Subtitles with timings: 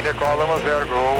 [0.00, 1.18] Quem decola, Lama Zero, Gol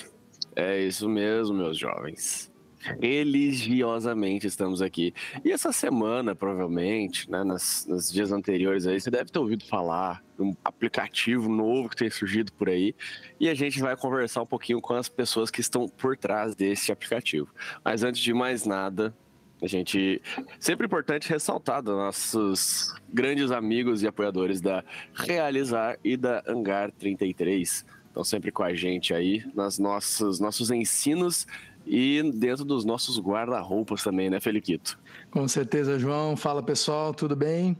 [0.54, 2.54] É isso mesmo, meus jovens
[3.00, 5.12] religiosamente estamos aqui.
[5.44, 10.22] E essa semana, provavelmente, né, nas, nos dias anteriores aí, você deve ter ouvido falar
[10.36, 12.94] de um aplicativo novo que tem surgido por aí.
[13.40, 16.92] E a gente vai conversar um pouquinho com as pessoas que estão por trás desse
[16.92, 17.48] aplicativo.
[17.84, 19.14] Mas antes de mais nada,
[19.62, 20.20] a gente
[20.60, 24.84] sempre importante ressaltar dos nossos grandes amigos e apoiadores da
[25.14, 27.84] Realizar e da Hangar 33.
[28.06, 31.46] Estão sempre com a gente aí nas nossos nossos ensinos
[31.86, 34.98] e dentro dos nossos guarda-roupas também, né, Feliquito?
[35.30, 36.36] Com certeza, João.
[36.36, 37.76] Fala pessoal, tudo bem?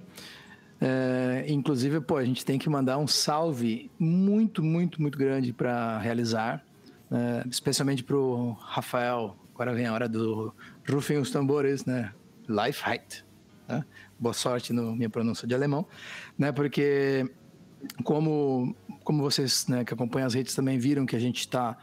[0.80, 5.99] É, inclusive, pô, a gente tem que mandar um salve muito, muito, muito grande para
[5.99, 6.65] realizar,
[7.10, 7.43] né?
[7.51, 9.37] especialmente para o Rafael.
[9.54, 10.54] Agora vem a hora do
[10.88, 12.12] rufem os tambores, né?
[12.49, 13.24] Life Height.
[13.66, 13.84] Né?
[14.18, 15.87] Boa sorte na minha pronúncia de alemão,
[16.38, 16.52] né?
[16.52, 17.29] Porque
[18.04, 21.77] como, como vocês né, que acompanham as redes também viram que a gente está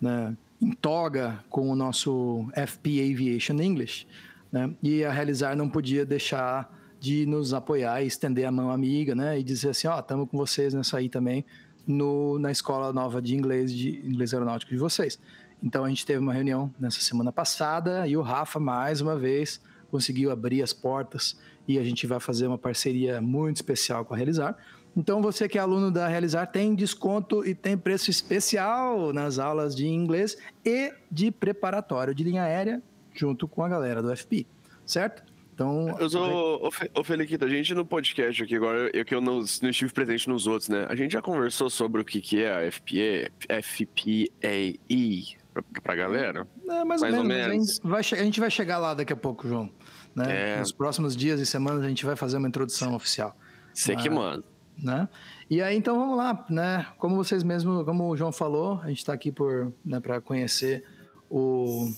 [0.00, 4.06] né, em toga com o nosso FP Aviation English,
[4.52, 4.74] né?
[4.82, 9.38] E a Realizar não podia deixar de nos apoiar e estender a mão amiga, né?
[9.38, 11.44] E dizer assim, ó, oh, estamos com vocês nessa aí também
[11.86, 15.18] no, na escola nova de inglês de inglês aeronáutico de vocês.
[15.62, 19.60] Então a gente teve uma reunião nessa semana passada e o Rafa mais uma vez
[19.90, 24.16] conseguiu abrir as portas e a gente vai fazer uma parceria muito especial com a
[24.16, 24.56] Realizar
[24.96, 29.74] então, você que é aluno da Realizar tem desconto e tem preço especial nas aulas
[29.74, 32.82] de inglês e de preparatório de linha aérea,
[33.14, 34.46] junto com a galera do FP,
[34.84, 35.22] certo?
[35.54, 35.96] Então.
[35.98, 36.70] Eu sou.
[36.94, 40.28] Ô, Feliquita, a gente no podcast aqui agora, eu que eu não, não, estive presente
[40.28, 40.86] nos outros, né?
[40.88, 43.30] A gente já conversou sobre o que, que é a FPA,
[43.62, 46.48] FPAE pra, pra galera?
[46.68, 47.78] É, mais, mais ou, menos.
[47.84, 48.12] Ou menos.
[48.12, 49.70] A, gente vai, chegar lá daqui a pouco, João.
[50.16, 50.54] Né?
[50.54, 50.58] É...
[50.60, 53.36] Nos próximos dias e semanas a gente vai fazer uma introdução oficial.
[53.72, 54.42] Você que manda
[54.82, 55.08] né?
[55.48, 56.86] E aí, então vamos lá, né?
[56.98, 60.84] Como vocês mesmo, como o João falou, a gente está aqui por, né, para conhecer
[61.28, 61.90] o,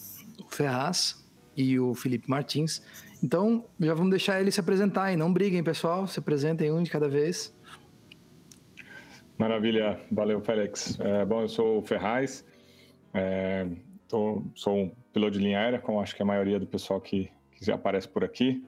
[0.49, 1.25] Ferraz
[1.57, 2.83] e o Felipe Martins.
[3.23, 6.91] Então, já vamos deixar ele se apresentar e não briguem, pessoal, se apresentem um de
[6.91, 7.55] cada vez.
[9.39, 10.99] Maravilha, valeu, Félix.
[11.01, 12.45] É, bom, eu sou o Ferraz,
[13.15, 13.67] é,
[14.09, 17.31] tô, sou um piloto de linha aérea, como acho que a maioria do pessoal que,
[17.53, 18.65] que aparece por aqui.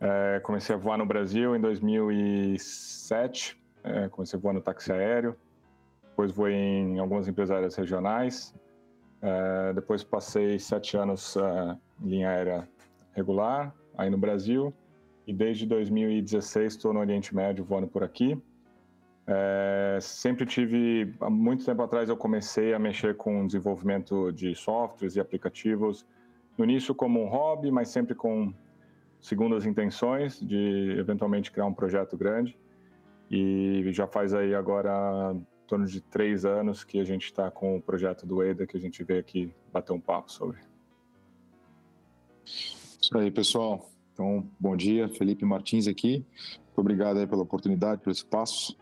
[0.00, 5.36] É, comecei a voar no Brasil em 2007, é, comecei a voar no táxi aéreo,
[6.02, 8.54] depois voei em algumas empresárias regionais,
[9.22, 12.68] é, depois passei sete anos é, em linha aérea
[13.12, 14.72] regular, aí no Brasil,
[15.26, 18.40] e desde 2016 estou no Oriente Médio voando por aqui.
[19.26, 25.16] É, sempre tive, há muito tempo atrás eu comecei a mexer com desenvolvimento de softwares
[25.16, 26.06] e aplicativos,
[26.56, 28.52] no início como um hobby, mas sempre com
[29.26, 32.56] segundo as intenções de eventualmente criar um projeto grande.
[33.28, 37.76] E já faz aí agora em torno de três anos que a gente está com
[37.76, 40.58] o projeto do EDA, que a gente veio aqui bater um papo sobre.
[42.44, 43.90] Isso aí, pessoal.
[44.12, 46.24] Então, bom dia, Felipe Martins aqui.
[46.66, 48.78] Muito obrigado aí pela oportunidade, pelo espaço.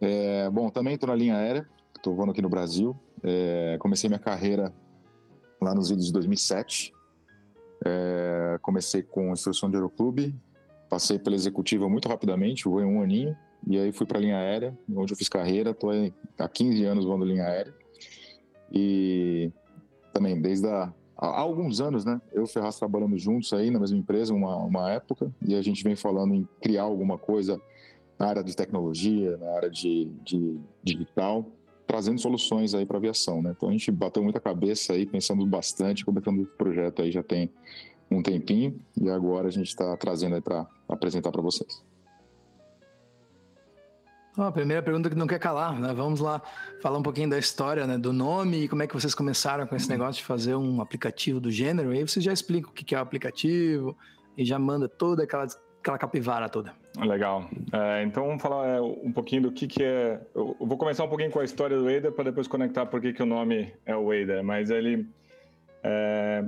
[0.00, 2.98] É, bom, também estou na linha aérea, estou voando aqui no Brasil.
[3.22, 4.72] É, comecei minha carreira
[5.60, 6.94] lá nos idos de 2007,
[7.84, 10.34] é, comecei com instrução de aeroclube,
[10.88, 14.76] passei pela executiva muito rapidamente, voei um aninho, e aí fui para a linha aérea,
[14.94, 15.90] onde eu fiz carreira, estou
[16.38, 17.74] há 15 anos voando linha aérea.
[18.70, 19.50] E
[20.12, 22.20] também, desde a, há alguns anos, né?
[22.32, 25.82] Eu e Ferraz trabalhamos juntos aí na mesma empresa, uma, uma época, e a gente
[25.84, 27.60] vem falando em criar alguma coisa
[28.18, 31.46] na área de tecnologia, na área de, de digital,
[31.92, 33.52] trazendo soluções aí para aviação, né?
[33.54, 37.52] Então a gente bateu muita cabeça aí, pensando bastante, começando o projeto aí já tem
[38.10, 41.84] um tempinho e agora a gente está trazendo aí para apresentar para vocês.
[44.38, 45.92] Oh, a primeira pergunta que não quer calar, né?
[45.92, 46.40] Vamos lá
[46.80, 47.98] falar um pouquinho da história, né?
[47.98, 51.38] Do nome e como é que vocês começaram com esse negócio de fazer um aplicativo
[51.38, 51.90] do gênero.
[51.90, 53.94] aí você já explica o que é o aplicativo
[54.34, 55.46] e já manda toda aquela,
[55.78, 56.72] aquela capivara toda.
[56.98, 57.48] Legal.
[57.72, 60.20] É, então vamos falar é, um pouquinho do que, que é.
[60.34, 63.12] Eu vou começar um pouquinho com a história do Ada para depois conectar por que,
[63.12, 64.42] que o nome é o Ada.
[64.42, 65.08] Mas ele.
[65.82, 66.44] É,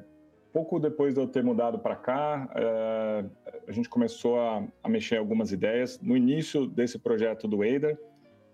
[0.52, 3.24] pouco depois de eu ter mudado para cá, é,
[3.66, 5.98] a gente começou a, a, mexer em algumas ideias.
[6.00, 7.98] No início desse projeto do Ada,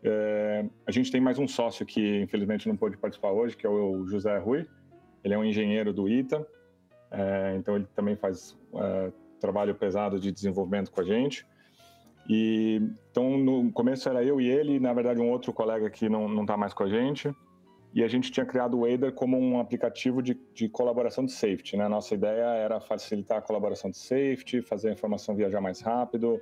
[0.05, 3.69] é, a gente tem mais um sócio que infelizmente não pôde participar hoje, que é
[3.69, 4.65] o José Rui.
[5.25, 6.47] Ele é um engenheiro do ITA,
[7.11, 8.57] é, então ele também faz
[9.41, 11.45] trabalho pesado de desenvolvimento com a gente.
[12.33, 12.81] E
[13.11, 16.43] então no começo era eu e ele, na verdade um outro colega que não não
[16.43, 17.35] está mais com a gente.
[17.93, 21.77] e a gente tinha criado o Wader como um aplicativo de, de colaboração de safety.
[21.77, 21.89] Né?
[21.89, 26.41] Nossa ideia era facilitar a colaboração de safety, fazer a informação viajar mais rápido,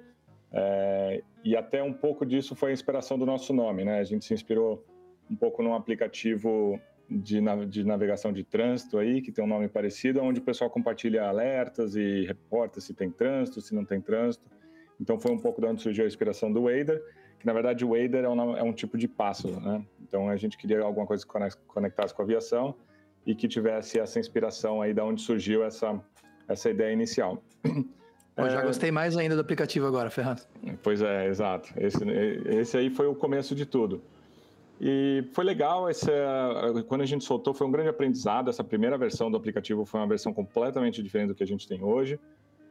[0.52, 3.82] é, e até um pouco disso foi a inspiração do nosso nome.
[3.82, 3.99] Né?
[3.99, 4.84] A gente se inspirou
[5.31, 10.20] um pouco num aplicativo de, de navegação de trânsito aí, que tem um nome parecido,
[10.20, 14.44] onde o pessoal compartilha alertas e reporta se tem trânsito, se não tem trânsito.
[15.00, 17.03] Então foi um pouco de onde surgiu a inspiração do Wader
[17.39, 19.85] que na verdade o Wader é um, é um tipo de pássaro, né?
[20.03, 21.33] Então a gente queria alguma coisa que
[21.67, 22.75] conectasse com a aviação
[23.25, 26.00] e que tivesse essa inspiração aí da onde surgiu essa,
[26.49, 27.43] essa ideia inicial.
[28.37, 28.62] Eu já é...
[28.62, 30.43] gostei mais ainda do aplicativo agora, Ferrando.
[30.83, 31.73] Pois é, exato.
[31.77, 31.99] Esse,
[32.47, 34.01] esse aí foi o começo de tudo.
[34.81, 36.06] E foi legal, esse,
[36.87, 38.49] quando a gente soltou, foi um grande aprendizado.
[38.49, 41.83] Essa primeira versão do aplicativo foi uma versão completamente diferente do que a gente tem
[41.83, 42.19] hoje,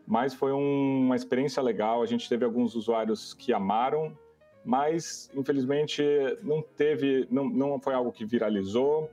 [0.08, 2.02] mas foi um, uma experiência legal.
[2.02, 4.16] A gente teve alguns usuários que amaram
[4.68, 6.04] mas infelizmente
[6.44, 9.10] não teve, não, não foi algo que viralizou.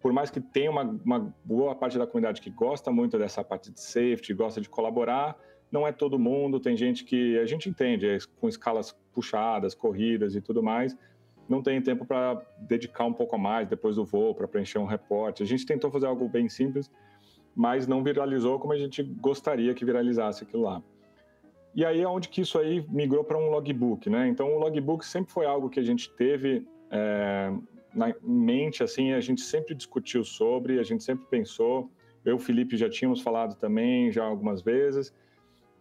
[0.00, 3.72] Por mais que tenha uma, uma boa parte da comunidade que gosta muito dessa parte
[3.72, 5.36] de safety, gosta de colaborar,
[5.72, 6.60] não é todo mundo.
[6.60, 10.96] Tem gente que a gente entende, é com escalas puxadas, corridas e tudo mais,
[11.48, 14.86] não tem tempo para dedicar um pouco a mais depois do voo para preencher um
[14.86, 15.42] reporte.
[15.42, 16.88] A gente tentou fazer algo bem simples,
[17.54, 20.82] mas não viralizou como a gente gostaria que viralizasse aquilo lá.
[21.74, 24.28] E aí é onde que isso aí migrou para um logbook, né?
[24.28, 27.52] Então o logbook sempre foi algo que a gente teve é,
[27.94, 31.90] na mente, assim, a gente sempre discutiu sobre, a gente sempre pensou.
[32.24, 35.14] Eu Felipe já tínhamos falado também já algumas vezes.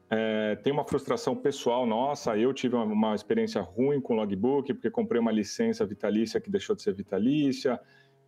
[0.09, 2.37] É, tem uma frustração pessoal nossa.
[2.37, 6.49] Eu tive uma, uma experiência ruim com o logbook porque comprei uma licença vitalícia que
[6.49, 7.79] deixou de ser vitalícia.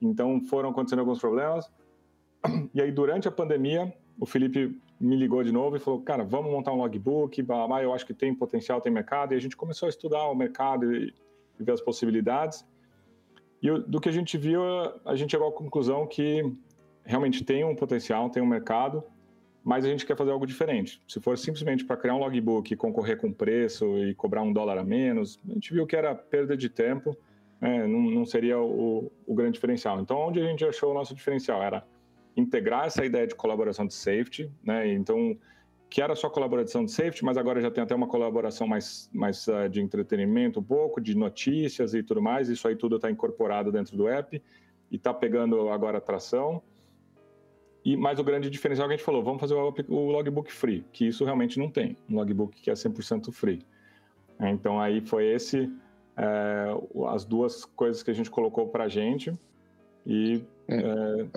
[0.01, 1.69] Então foram acontecendo alguns problemas.
[2.73, 6.51] E aí durante a pandemia o Felipe me ligou de novo e falou, cara, vamos
[6.51, 9.55] montar um logbook, blá, blá, eu acho que tem potencial, tem mercado, e a gente
[9.55, 11.13] começou a estudar o mercado e,
[11.59, 12.65] e ver as possibilidades.
[13.61, 14.61] E do que a gente viu,
[15.05, 16.53] a gente chegou à conclusão que
[17.03, 19.03] realmente tem um potencial, tem um mercado,
[19.63, 21.01] mas a gente quer fazer algo diferente.
[21.07, 24.83] Se for simplesmente para criar um logbook, concorrer com preço e cobrar um dólar a
[24.83, 27.15] menos, a gente viu que era perda de tempo,
[27.59, 27.87] né?
[27.87, 29.99] não, não, seria o, o grande diferencial.
[30.01, 31.85] Então, onde a gente achou o nosso diferencial era
[32.35, 34.91] integrar essa ideia de colaboração de safety, né?
[34.91, 35.37] Então,
[35.89, 39.47] que era só colaboração de safety, mas agora já tem até uma colaboração mais, mais
[39.47, 42.49] uh, de entretenimento um pouco, de notícias e tudo mais.
[42.49, 44.41] Isso aí tudo está incorporado dentro do app
[44.89, 46.63] e está pegando agora tração.
[47.85, 50.85] E mais o grande diferencial que a gente falou, vamos fazer o, o logbook free,
[50.91, 53.63] que isso realmente não tem, um logbook que é 100% free.
[54.39, 55.71] Então aí foi esse
[56.17, 56.67] é,
[57.07, 59.33] as duas coisas que a gente colocou para a gente
[60.05, 60.75] e é.
[60.75, 61.27] É,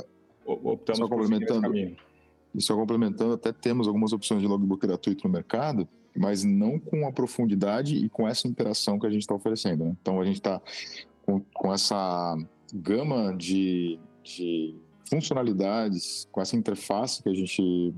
[0.47, 1.77] optamos só complementando,
[2.55, 7.07] E só complementando, até temos algumas opções de logbook gratuito no mercado, mas não com
[7.07, 9.85] a profundidade e com essa interação que a gente está oferecendo.
[9.85, 9.97] Né?
[10.01, 10.61] Então a gente está
[11.25, 12.37] com, com, essa
[12.73, 14.75] gama de, de
[15.09, 17.95] funcionalidades, com essa interface que a gente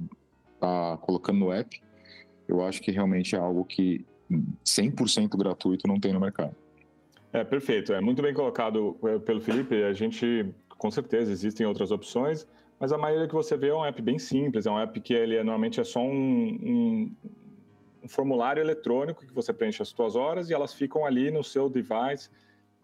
[0.55, 1.81] está colocando no app,
[2.49, 4.05] eu acho que realmente é algo que
[4.65, 6.55] 100% gratuito não tem no mercado.
[7.33, 7.93] É, perfeito.
[7.93, 9.83] É muito bem colocado é, pelo Felipe.
[9.83, 10.47] A gente
[10.78, 12.46] com certeza existem outras opções,
[12.78, 15.12] mas a maioria que você vê é um app bem simples, é um app que
[15.12, 17.12] ele é, normalmente é só um, um,
[18.04, 21.69] um, formulário eletrônico que você preenche as suas horas e elas ficam ali no seu
[21.69, 22.30] device.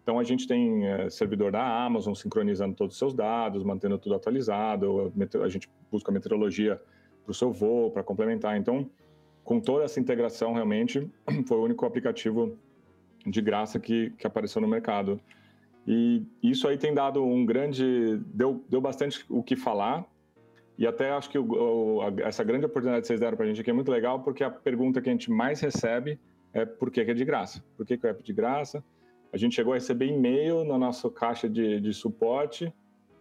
[0.03, 4.15] Então a gente tem é, servidor da Amazon sincronizando todos os seus dados, mantendo tudo
[4.15, 5.11] atualizado,
[5.41, 6.79] a gente busca meteorologia
[7.23, 8.57] para o seu voo, para complementar.
[8.57, 8.89] Então,
[9.43, 11.09] com toda essa integração, realmente,
[11.47, 12.57] foi o único aplicativo
[13.25, 15.19] de graça que, que apareceu no mercado.
[15.87, 18.17] E isso aí tem dado um grande.
[18.25, 20.05] deu, deu bastante o que falar.
[20.77, 23.61] E até acho que o, o, essa grande oportunidade que vocês deram para a gente
[23.61, 26.19] aqui é muito legal, porque a pergunta que a gente mais recebe
[26.53, 27.63] é por que, que é de graça?
[27.77, 28.83] Por que, que o app é de graça?
[29.31, 32.73] A gente chegou a receber e-mail na nossa caixa de, de suporte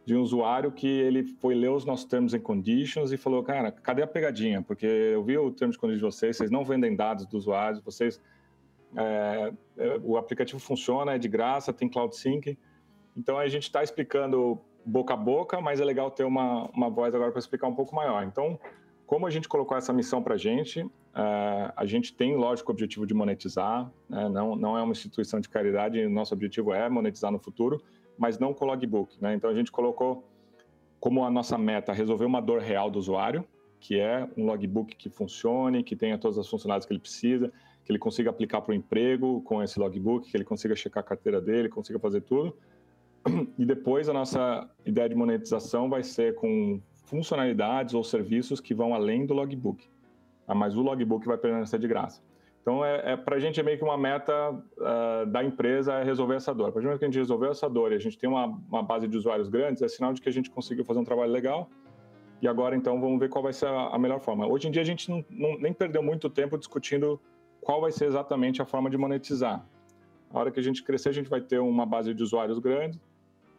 [0.05, 3.73] de um usuário que ele foi ler os nossos terms and conditions e falou, cara,
[3.73, 4.61] cadê a pegadinha?
[4.63, 7.83] Porque eu vi o terms and conditions de vocês, vocês não vendem dados dos usuários,
[7.83, 8.21] vocês
[8.97, 12.59] é, é, o aplicativo funciona, é de graça, tem Cloud Sync.
[13.17, 17.15] Então a gente está explicando boca a boca, mas é legal ter uma, uma voz
[17.15, 18.25] agora para explicar um pouco maior.
[18.25, 18.59] Então,
[19.07, 22.75] como a gente colocou essa missão para a gente, uh, a gente tem, lógico, o
[22.75, 24.29] objetivo de monetizar, né?
[24.29, 27.83] não, não é uma instituição de caridade, nosso objetivo é monetizar no futuro,
[28.19, 29.17] mas não com logbook.
[29.21, 29.35] Né?
[29.35, 30.29] Então, a gente colocou
[31.01, 33.45] como a nossa meta resolver uma dor real do usuário,
[33.79, 37.53] que é um logbook que funcione, que tenha todas as funcionalidades que ele precisa,
[37.85, 41.07] que ele consiga aplicar para o emprego com esse logbook, que ele consiga checar a
[41.07, 42.57] carteira dele, consiga fazer tudo.
[43.59, 48.95] E depois a nossa ideia de monetização vai ser com funcionalidades ou serviços que vão
[48.95, 49.87] além do logbook.
[50.47, 52.23] Ah, mas o logbook vai permanecer de graça.
[52.61, 56.03] Então, é, é para a gente é meio que uma meta uh, da empresa é
[56.03, 56.69] resolver essa dor.
[56.69, 58.47] A partir do momento que a gente resolveu essa dor e a gente tem uma,
[58.47, 61.31] uma base de usuários grandes, é sinal de que a gente conseguiu fazer um trabalho
[61.31, 61.69] legal.
[62.41, 64.47] E agora, então, vamos ver qual vai ser a, a melhor forma.
[64.47, 67.21] Hoje em dia, a gente não, não, nem perdeu muito tempo discutindo
[67.65, 69.67] qual vai ser exatamente a forma de monetizar.
[70.31, 73.01] A hora que a gente crescer, a gente vai ter uma base de usuários grande,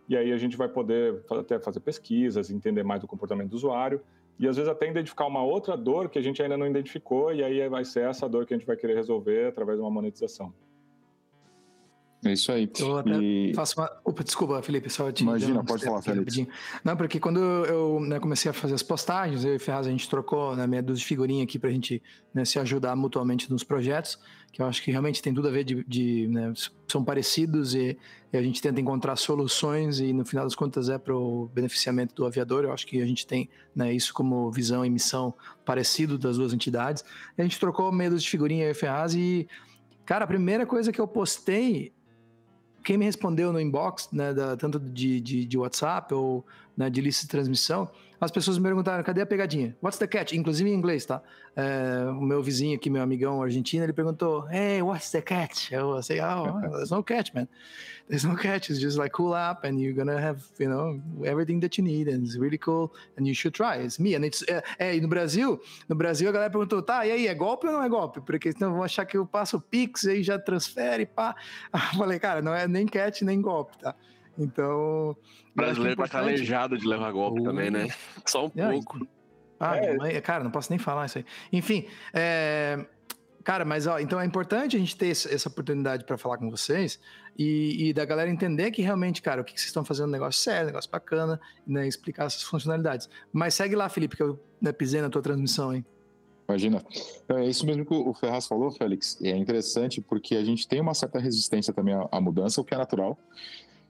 [0.07, 4.00] e aí a gente vai poder até fazer pesquisas, entender mais do comportamento do usuário,
[4.38, 7.43] e às vezes até identificar uma outra dor que a gente ainda não identificou, e
[7.43, 10.53] aí vai ser essa dor que a gente vai querer resolver através de uma monetização.
[12.25, 12.67] É isso aí.
[12.79, 13.53] Eu até e...
[13.53, 13.91] faço uma.
[14.03, 15.22] Opa, desculpa, Felipe, só te.
[15.22, 16.48] Imagina, pode falar, Felipe.
[16.84, 20.10] Não, porque quando eu né, comecei a fazer as postagens, eu e Ferraz, a gente
[20.10, 22.01] trocou né, meia dúzia de figurinha aqui pra gente
[22.34, 24.17] né, se ajudar mutuamente nos projetos,
[24.51, 25.84] que eu acho que realmente tem tudo a ver de.
[25.84, 26.51] de né,
[26.88, 27.96] são parecidos e,
[28.34, 32.15] e, a gente tenta encontrar soluções e no final das contas é para o beneficiamento
[32.15, 32.63] do aviador.
[32.63, 35.32] Eu acho que a gente tem né, isso como visão e missão
[35.63, 37.05] parecido das duas entidades.
[37.38, 39.48] A gente trocou meia dúzia de figurinha, eu e Ferraz, e.
[40.08, 41.91] Cara, a primeira coisa que eu postei
[42.86, 46.46] quem me respondeu no inbox, né, da, tanto de, de, de, WhatsApp ou
[46.77, 49.75] né, de lista de transmissão, as pessoas me perguntaram, cadê a pegadinha?
[49.81, 50.34] What's the catch?
[50.34, 51.22] Inclusive em inglês, tá?
[51.55, 55.72] É, o meu vizinho aqui, meu amigão argentino, ele perguntou, hey, what's the catch?
[55.72, 57.48] Eu sei, oh, there's no catch, man.
[58.07, 58.69] There's no catch.
[58.69, 62.07] It's just like cool up and you're gonna have, you know, everything that you need
[62.07, 63.77] and it's really cool and you should try.
[63.77, 64.15] It's me.
[64.15, 67.27] And it's, é, é, e no Brasil, no Brasil a galera perguntou, tá, e aí,
[67.27, 68.22] é golpe ou não é golpe?
[68.22, 71.36] Porque senão vão achar que eu passo o Pix e já transfere, pá.
[71.74, 73.95] Eu falei, cara, não é nem catch nem golpe, tá?
[74.38, 75.12] Então.
[75.12, 77.88] O brasileiro tá calejado de levar golpe uh, também, né?
[78.25, 79.08] Só um é, pouco.
[79.60, 80.20] Ah, é.
[80.22, 81.25] cara, não posso nem falar isso aí.
[81.51, 82.86] Enfim, é,
[83.46, 87.00] Cara, mas ó, então é importante a gente ter essa oportunidade para falar com vocês
[87.38, 90.12] e, e, da galera entender que realmente, cara, o que vocês estão fazendo é um
[90.13, 93.08] negócio sério, um negócio bacana, né, explicar essas funcionalidades.
[93.32, 95.86] Mas segue lá, Felipe, que eu né, pisei na tua transmissão aí.
[96.50, 96.84] Imagina.
[97.30, 99.20] É isso mesmo que o Ferraz falou, Félix.
[99.22, 102.74] É interessante porque a gente tem uma certa resistência também à, à mudança, o que
[102.74, 103.15] é natural.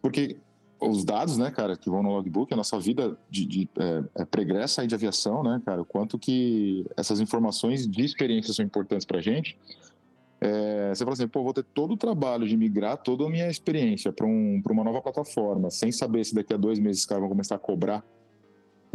[0.01, 0.37] Porque
[0.79, 4.25] os dados, né, cara, que vão no logbook, a nossa vida de, de é, é
[4.25, 9.05] pregressa aí de aviação, né, cara, o quanto que essas informações de experiência são importantes
[9.05, 9.57] para a gente.
[10.39, 13.47] É, você fala assim, pô, vou ter todo o trabalho de migrar toda a minha
[13.47, 17.21] experiência para um, uma nova plataforma, sem saber se daqui a dois meses os caras
[17.21, 18.03] vão começar a cobrar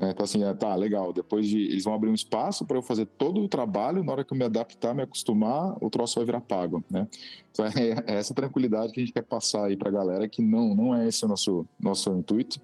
[0.00, 1.12] é, então, assim, é, tá, legal.
[1.12, 1.58] Depois de.
[1.58, 4.02] Eles vão abrir um espaço para eu fazer todo o trabalho.
[4.02, 7.06] Na hora que eu me adaptar, me acostumar, o troço vai virar pago, né?
[7.50, 10.40] Então, é, é essa tranquilidade que a gente quer passar aí para a galera, que
[10.40, 12.58] não, não é esse o nosso, nosso intuito.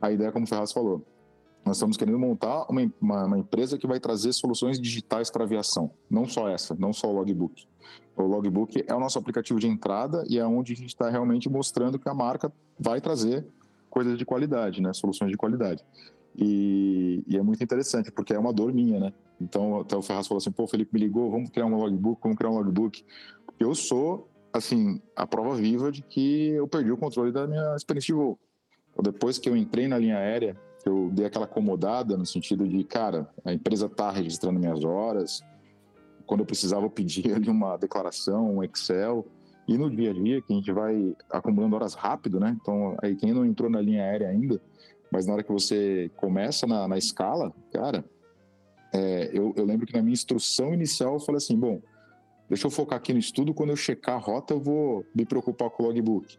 [0.00, 1.04] A ideia, como o Ferraz falou,
[1.64, 5.90] nós estamos querendo montar uma, uma, uma empresa que vai trazer soluções digitais para aviação.
[6.08, 7.66] Não só essa, não só o logbook.
[8.16, 11.48] O logbook é o nosso aplicativo de entrada e é onde a gente está realmente
[11.50, 13.46] mostrando que a marca vai trazer
[13.90, 14.94] coisas de qualidade, né?
[14.94, 15.84] Soluções de qualidade.
[16.36, 19.12] E, e, é muito interessante, porque é uma dor minha, né?
[19.40, 22.20] Então, até o Ferraz falou assim, pô, o Felipe me ligou, vamos criar um logbook,
[22.22, 23.04] vamos criar um logbook.
[23.58, 28.14] Eu sou, assim, a prova viva de que eu perdi o controle da minha experiência
[28.14, 28.38] de voo.
[29.02, 33.28] Depois que eu entrei na linha aérea, eu dei aquela acomodada no sentido de, cara,
[33.44, 35.42] a empresa tá registrando minhas horas,
[36.26, 39.26] quando eu precisava eu pedia ali uma declaração, um Excel,
[39.66, 42.56] e no dia a dia, que a gente vai acumulando horas rápido, né?
[42.60, 44.60] Então, aí quem não entrou na linha aérea ainda,
[45.10, 48.04] mas na hora que você começa na, na escala, cara,
[48.92, 51.80] é, eu, eu, lembro que na minha instrução inicial eu falei assim: bom,
[52.48, 55.70] deixa eu focar aqui no estudo, quando eu checar a rota eu vou me preocupar
[55.70, 56.38] com o logbook.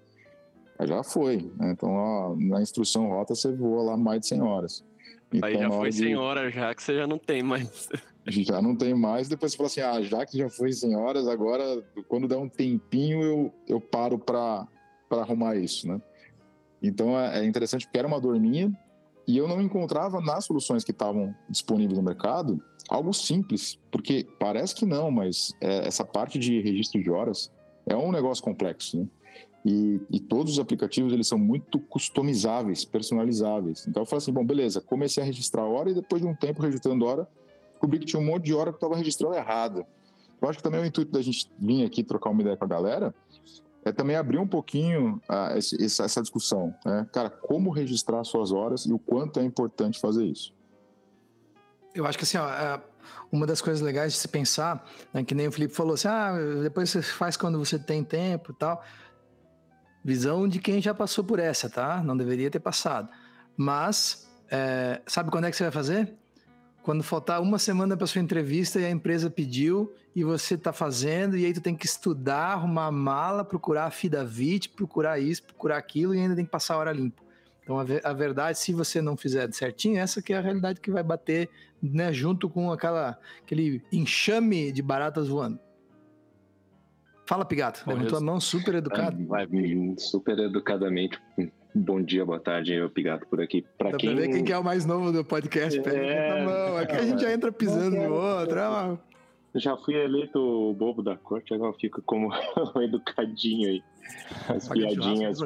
[0.80, 1.72] Aí já foi, né?
[1.72, 4.84] Então ó, na instrução rota você voa lá mais de 100 horas.
[5.34, 6.16] Então, Aí já foi 100 de...
[6.16, 7.90] horas, já que você já não tem mais.
[8.24, 11.28] Já não tem mais, depois você fala assim: ah, já que já foi 100 horas,
[11.28, 14.68] agora quando der um tempinho eu, eu paro para
[15.10, 16.00] arrumar isso, né?
[16.82, 18.72] Então é, é interessante porque era uma dor minha
[19.28, 24.76] e eu não encontrava nas soluções que estavam disponíveis no mercado algo simples, porque parece
[24.76, 27.52] que não, mas é, essa parte de registro de horas
[27.86, 29.08] é um negócio complexo, né?
[29.64, 33.86] E, e, todos os aplicativos eles são muito customizáveis, personalizáveis.
[33.88, 36.64] Então eu falei assim, bom, beleza, comecei a registrar hora e depois de um tempo
[36.64, 37.28] registrando hora,
[37.70, 39.86] descobri que tinha um monte de hora que estava registrando errado.
[40.42, 42.66] Eu acho que também é o intuito da gente vir aqui trocar uma ideia com
[42.66, 43.14] a galera
[43.84, 45.22] é também abrir um pouquinho
[45.56, 46.74] esse, essa discussão.
[46.86, 47.08] Né?
[47.12, 50.54] Cara, como registrar suas horas e o quanto é importante fazer isso.
[51.94, 52.82] Eu acho que assim, ó, é,
[53.32, 56.34] uma das coisas legais de se pensar, né, que nem o Felipe falou assim, ah,
[56.62, 58.84] depois você faz quando você tem tempo e tal.
[60.04, 62.02] Visão de quem já passou por essa, tá?
[62.02, 63.10] Não deveria ter passado.
[63.56, 66.18] Mas, é, sabe quando é que você vai fazer?
[66.84, 71.38] Quando faltar uma semana para sua entrevista e a empresa pediu e você está fazendo
[71.38, 75.78] e aí tu tem que estudar, arrumar a mala, procurar a FIDAVIT, procurar isso, procurar
[75.78, 77.24] aquilo e ainda tem que passar a hora limpo.
[77.64, 80.90] Então a, a, verdade, se você não fizer certinho, essa que é a realidade que
[80.90, 81.50] vai bater,
[81.82, 85.60] né, junto com aquela aquele enxame de baratas voando.
[87.26, 87.84] Fala, Pigato.
[87.88, 89.26] Levantou a mão super educado.
[89.26, 89.48] Vai,
[89.98, 91.18] super educadamente.
[91.74, 93.66] Bom dia, boa tarde, eu Pigato por aqui.
[93.78, 94.14] Pra Dá quem...
[94.14, 95.80] pra ver quem é o mais novo do podcast.
[95.88, 96.44] É...
[96.44, 96.78] Mão.
[96.78, 99.00] Aqui a gente já entra pisando no outro.
[99.56, 102.30] Já fui eleito o bobo da corte, agora fico como
[102.84, 103.84] educadinho aí.
[104.50, 105.40] As piadinhas,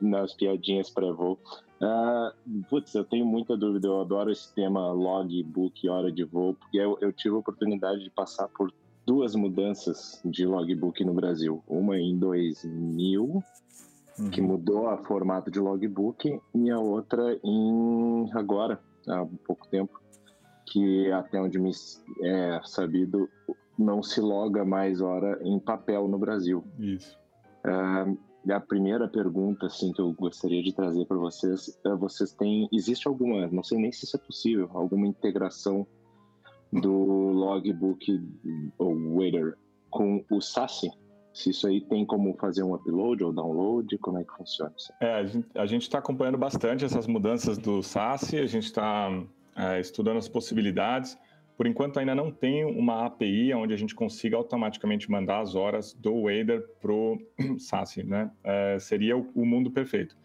[0.00, 1.38] nas piadinhas pré-voo.
[1.80, 3.88] Uh, putz, eu tenho muita dúvida.
[3.88, 8.10] Eu adoro esse tema logbook, hora de voo, porque eu, eu tive a oportunidade de
[8.10, 8.72] passar por
[9.06, 11.62] duas mudanças de logbook no Brasil.
[11.66, 13.42] Uma em 2000,
[14.18, 14.30] uhum.
[14.30, 20.00] que mudou o formato de logbook, e a outra em agora, há pouco tempo,
[20.66, 21.70] que até onde me
[22.22, 23.28] é sabido
[23.78, 26.64] não se loga mais hora em papel no Brasil.
[26.78, 27.16] Isso.
[27.64, 28.18] Uh,
[28.50, 33.06] a primeira pergunta assim que eu gostaria de trazer para vocês, é, vocês têm existe
[33.06, 35.86] alguma, não sei nem se isso é possível, alguma integração
[36.72, 38.20] do logbook
[38.78, 39.56] ou waiter
[39.90, 40.90] com o SASE?
[41.38, 44.92] Se isso aí tem como fazer um upload ou download, como é que funciona isso?
[45.00, 49.08] É, a gente está acompanhando bastante essas mudanças do SASE, a gente está
[49.54, 51.16] é, estudando as possibilidades.
[51.56, 55.94] Por enquanto ainda não tem uma API onde a gente consiga automaticamente mandar as horas
[55.94, 57.20] do Wader para o
[57.56, 58.32] SASE, né?
[58.42, 60.16] É, seria o, o, mundo perfeito.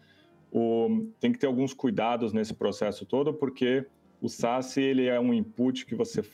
[0.50, 3.86] O, tem que ter alguns cuidados nesse processo todo, porque
[4.20, 6.24] o SASE ele é um input que você,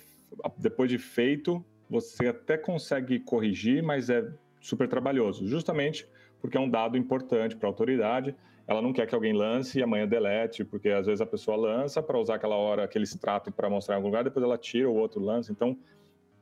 [0.57, 4.27] depois de feito, você até consegue corrigir, mas é
[4.61, 6.07] super trabalhoso, justamente
[6.41, 8.35] porque é um dado importante para a autoridade
[8.71, 12.01] ela não quer que alguém lance e amanhã delete, porque às vezes a pessoa lança
[12.01, 14.95] para usar aquela hora, aquele extrato para mostrar em algum lugar, depois ela tira, o
[14.95, 15.51] outro lança.
[15.51, 15.77] Então,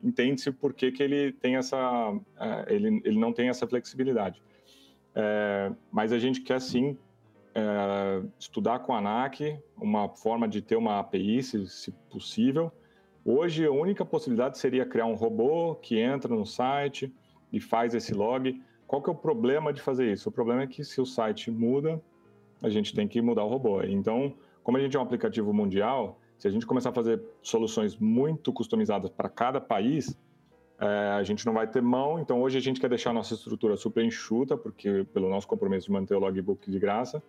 [0.04, 4.42] entende-se por que, que ele tem essa, é, ele, ele não tem essa flexibilidade.
[5.14, 6.98] É, mas a gente quer sim
[7.54, 12.70] é, estudar com a ANAC uma forma de ter uma API, se, se possível.
[13.24, 17.10] Hoje, a única possibilidade seria criar um robô que entra no site
[17.52, 18.60] e faz esse log.
[18.86, 20.28] Qual que é o problema de fazer isso?
[20.28, 22.00] O problema é que se o site muda,
[22.62, 23.82] a gente tem que mudar o robô.
[23.82, 27.96] Então, como a gente é um aplicativo mundial, se a gente começar a fazer soluções
[27.96, 30.16] muito customizadas para cada país,
[30.80, 30.86] é,
[31.18, 32.18] a gente não vai ter mão.
[32.20, 35.86] Então, hoje a gente quer deixar a nossa estrutura super enxuta, porque pelo nosso compromisso
[35.86, 37.22] de manter o logbook de graça.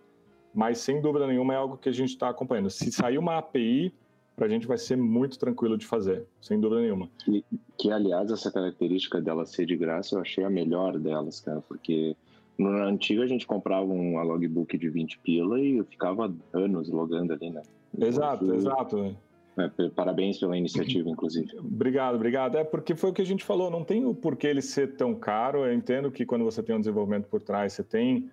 [0.54, 2.70] Mas, sem dúvida nenhuma, é algo que a gente está acompanhando.
[2.70, 3.94] Se sair uma API,
[4.40, 7.10] para a gente vai ser muito tranquilo de fazer, sem dúvida nenhuma.
[7.26, 7.44] Que,
[7.78, 12.16] que, aliás, essa característica dela ser de graça, eu achei a melhor delas, cara, porque
[12.58, 17.34] no antigo a gente comprava um logbook de 20 pila e eu ficava anos logando
[17.34, 17.62] ali, né?
[18.00, 19.18] Exato, então, exato.
[19.58, 21.52] É, parabéns pela iniciativa, inclusive.
[21.60, 22.58] Obrigado, obrigado.
[22.58, 25.14] É porque foi o que a gente falou, não tem o porquê ele ser tão
[25.14, 25.66] caro.
[25.66, 28.32] Eu entendo que quando você tem um desenvolvimento por trás, você tem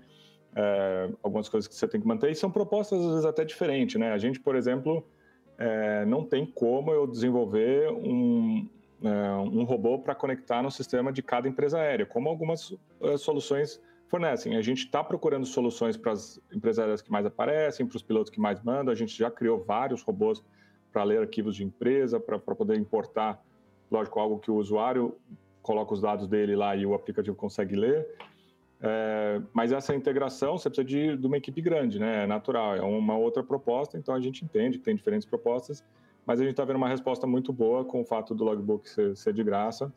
[0.55, 3.99] é, algumas coisas que você tem que manter, e são propostas às vezes até diferentes,
[3.99, 4.13] né?
[4.13, 5.05] A gente, por exemplo,
[5.59, 8.69] é, não tem como eu desenvolver um,
[9.03, 13.81] é, um robô para conectar no sistema de cada empresa aérea, como algumas é, soluções
[14.09, 14.57] fornecem.
[14.57, 18.41] A gente está procurando soluções para as empresas que mais aparecem, para os pilotos que
[18.41, 18.93] mais mandam.
[18.93, 20.43] A gente já criou vários robôs
[20.93, 23.43] para ler arquivos de empresa, para poder importar,
[23.91, 25.17] lógico, algo que o usuário
[25.61, 28.07] coloca os dados dele lá e o aplicativo consegue ler.
[28.89, 32.23] É, mas essa integração você precisa de, de, uma equipe grande, né?
[32.23, 35.85] É natural, é uma outra proposta, então a gente entende que tem diferentes propostas,
[36.25, 39.17] mas a gente está vendo uma resposta muito boa com o fato do logbook ser,
[39.17, 39.93] ser de graça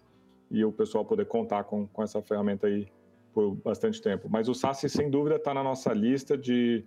[0.50, 2.88] e o pessoal poder contar com, com essa ferramenta aí
[3.32, 4.28] por bastante tempo.
[4.28, 6.84] Mas o SASE, sem dúvida, está na nossa lista de.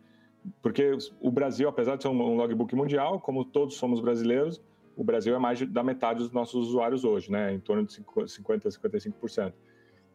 [0.61, 4.61] Porque o Brasil, apesar de ser um logbook mundial, como todos somos brasileiros,
[4.97, 7.55] o Brasil é mais da metade dos nossos usuários hoje, né?
[7.55, 9.53] Em torno de 50% a 55%.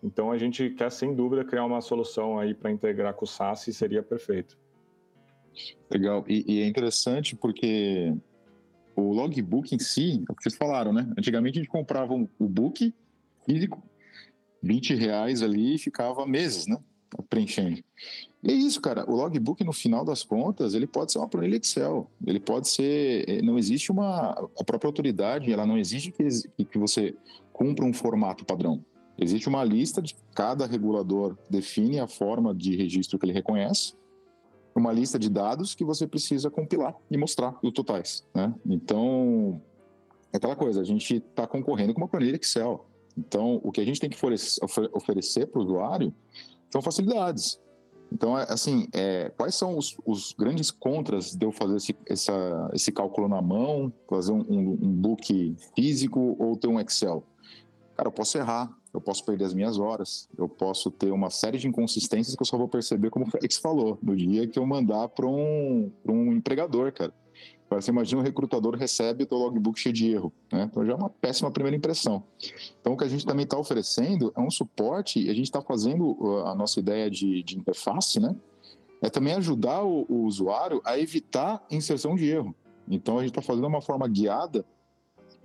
[0.03, 3.67] Então a gente quer, sem dúvida, criar uma solução aí para integrar com o SaaS
[3.67, 4.57] e seria perfeito.
[5.89, 6.23] Legal.
[6.27, 8.13] E, e, é interessante porque
[8.95, 11.12] o logbook em si, é o que vocês falaram, né?
[11.17, 12.93] Antigamente a gente comprava um, o book
[13.45, 13.81] físico
[14.62, 16.77] 20 reais ali e ficava meses, né?
[17.29, 17.81] Preenchendo.
[18.43, 19.10] E é isso, cara.
[19.10, 22.12] O logbook, no final das contas, ele pode ser uma planilha Excel.
[22.25, 23.27] Ele pode ser.
[23.27, 24.31] Eh, não existe uma.
[24.60, 26.27] A própria autoridade, ela não exige que,
[26.65, 27.15] que você
[27.53, 28.83] cumpra um formato padrão.
[29.19, 33.93] Existe uma lista de cada regulador define a forma de registro que ele reconhece,
[34.75, 38.23] uma lista de dados que você precisa compilar e mostrar os totais.
[38.34, 38.53] Né?
[38.65, 39.60] Então,
[40.32, 42.86] é aquela coisa, a gente está concorrendo com uma planilha Excel.
[43.17, 44.17] Então, o que a gente tem que
[44.93, 46.13] oferecer para o usuário
[46.69, 47.60] são facilidades.
[48.12, 52.69] Então, é, assim, é, quais são os, os, grandes contras de eu fazer esse, essa,
[52.73, 57.23] esse cálculo na mão, fazer um, um, um, book físico ou ter um Excel?
[57.95, 61.60] Cara, eu posso errar, eu posso perder as minhas horas, eu posso ter uma série
[61.60, 64.65] de inconsistências que eu só vou perceber, como o Félix falou, no dia que eu
[64.65, 67.13] mandar para um, um empregador, cara.
[67.69, 70.63] Você imagina um recrutador recebe o teu logbook cheio de erro, né?
[70.63, 72.23] Então já é uma péssima primeira impressão.
[72.79, 75.62] Então o que a gente também está oferecendo é um suporte, e a gente está
[75.62, 78.36] fazendo uh, a nossa ideia de, de, interface, né?
[79.01, 82.55] É também ajudar o, o usuário a evitar inserção de erro.
[82.88, 84.65] Então a gente está fazendo uma forma guiada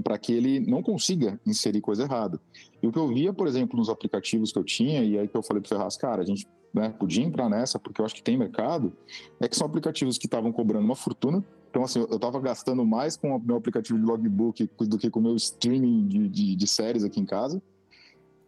[0.02, 2.40] para que ele não consiga inserir coisa errada.
[2.82, 5.36] E o que eu via, por exemplo, nos aplicativos que eu tinha, e aí que
[5.36, 8.22] eu falei para Ferraz, cara, a gente né, podia entrar nessa, porque eu acho que
[8.22, 8.92] tem mercado,
[9.40, 11.44] é que são aplicativos que estavam cobrando uma fortuna.
[11.70, 15.20] Então, assim, eu estava gastando mais com o meu aplicativo de logbook do que com
[15.20, 17.62] o meu streaming de, de, de séries aqui em casa,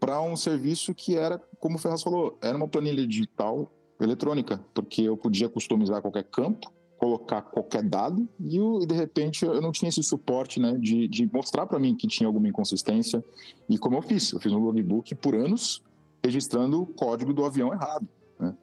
[0.01, 5.03] para um serviço que era, como o Ferraz falou, era uma planilha digital eletrônica, porque
[5.03, 6.71] eu podia customizar qualquer campo,
[7.05, 11.31] colocar qualquer dado e, eu, de repente eu não tinha esse suporte né, de, de
[11.31, 13.23] mostrar para mim que tinha alguma inconsistência.
[13.69, 15.83] E como eu fiz, eu fiz um logbook por anos
[16.25, 18.09] registrando o código do avião errado.
[18.41, 18.57] Né?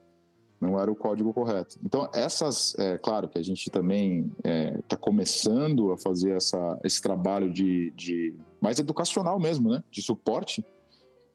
[0.59, 1.77] Não era o código correto.
[1.85, 6.79] Então, essas, é claro que a gente também está é, tá começando a fazer essa,
[6.83, 9.83] esse trabalho de, de mais educacional mesmo, né?
[9.91, 10.65] de suporte,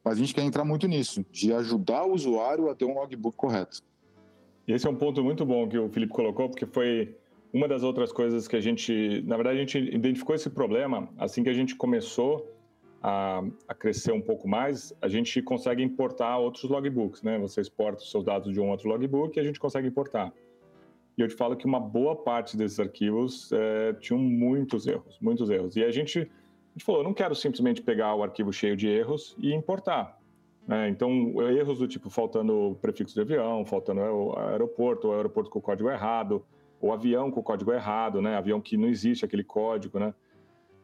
[0.05, 3.37] mas a gente quer entrar muito nisso, de ajudar o usuário a ter um logbook
[3.37, 3.81] correto.
[4.67, 7.17] Esse é um ponto muito bom que o Felipe colocou, porque foi
[7.53, 11.45] uma das outras coisas que a gente, na verdade, a gente identificou esse problema assim
[11.45, 12.53] que a gente começou
[13.01, 17.39] a, a, crescer um pouco mais, a gente consegue importar outros logbooks, né?
[17.39, 20.33] Você exporta os seus dados de um outro logbook e a gente consegue importar.
[21.17, 25.49] E eu te falo que uma boa parte desses arquivos é, tinham muitos erros, muitos
[25.49, 25.77] erros.
[25.77, 29.37] E a gente, a gente falou, não quero simplesmente pegar o arquivo cheio de erros
[29.39, 30.19] e importar.
[30.67, 30.89] Né?
[30.89, 31.11] Então,
[31.51, 34.01] erros do tipo faltando prefixo de avião, faltando
[34.37, 36.45] aeroporto, ou aeroporto com o código errado,
[36.81, 38.37] ou avião com o código errado, né?
[38.37, 40.13] Avião que não existe aquele código, né?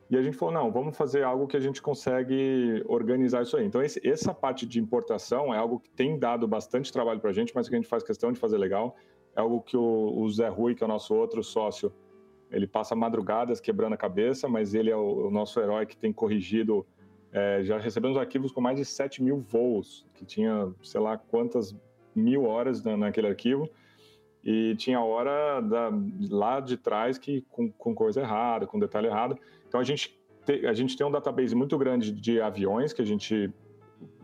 [0.09, 3.65] E a gente falou, não, vamos fazer algo que a gente consegue organizar isso aí.
[3.65, 7.33] Então, esse, essa parte de importação é algo que tem dado bastante trabalho para a
[7.33, 8.95] gente, mas que a gente faz questão de fazer legal.
[9.35, 11.91] É algo que o, o, Zé Rui, que é o nosso outro sócio,
[12.51, 16.13] ele passa madrugadas quebrando a cabeça, mas ele é o, o nosso herói que tem
[16.13, 16.87] corrigido
[17.33, 21.75] é, já recebemos arquivos com mais de 7 mil voos, que tinha, sei lá, quantas
[22.15, 23.69] mil horas na, naquele arquivo,
[24.45, 25.91] e tinha hora da,
[26.31, 29.39] lá de trás que com, com, coisa errada, com detalhe errado.
[29.67, 33.05] Então a gente, te, a gente tem um database muito grande de aviões que a
[33.05, 33.51] gente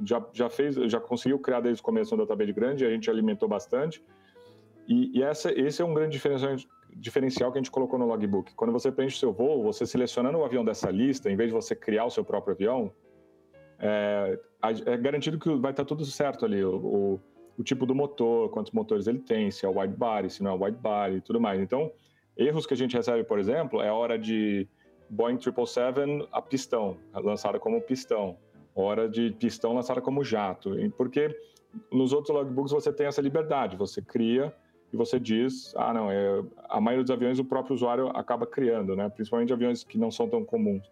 [0.05, 3.49] já, já fez, já conseguiu criar desde o começo um database grande, a gente alimentou
[3.49, 4.03] bastante.
[4.87, 6.57] E, e essa, esse é um grande diferencial,
[6.95, 8.55] diferencial que a gente colocou no logbook.
[8.55, 11.55] Quando você preenche o seu voo, você selecionando o avião dessa lista, em vez de
[11.55, 12.93] você criar o seu próprio avião,
[13.79, 14.39] é,
[14.87, 16.65] é garantido que vai estar tudo certo ali.
[16.65, 17.21] O, o,
[17.59, 20.67] o, tipo do motor, quantos motores ele tem, se é wide body, se não é
[20.67, 21.61] wide body e tudo mais.
[21.61, 21.93] Então,
[22.37, 24.69] erros que a gente recebe, por exemplo, é a hora de
[25.09, 28.37] Boeing 777 a pistão, lançada como pistão.
[28.75, 30.71] Hora de pistão lançada como jato.
[30.97, 31.37] Porque
[31.91, 34.55] nos outros logbooks você tem essa liberdade, você cria
[34.93, 38.97] e você diz, ah, não, é, a maioria dos aviões o próprio usuário acaba criando,
[38.97, 39.09] né?
[39.09, 40.91] Principalmente aviões que não são tão comuns.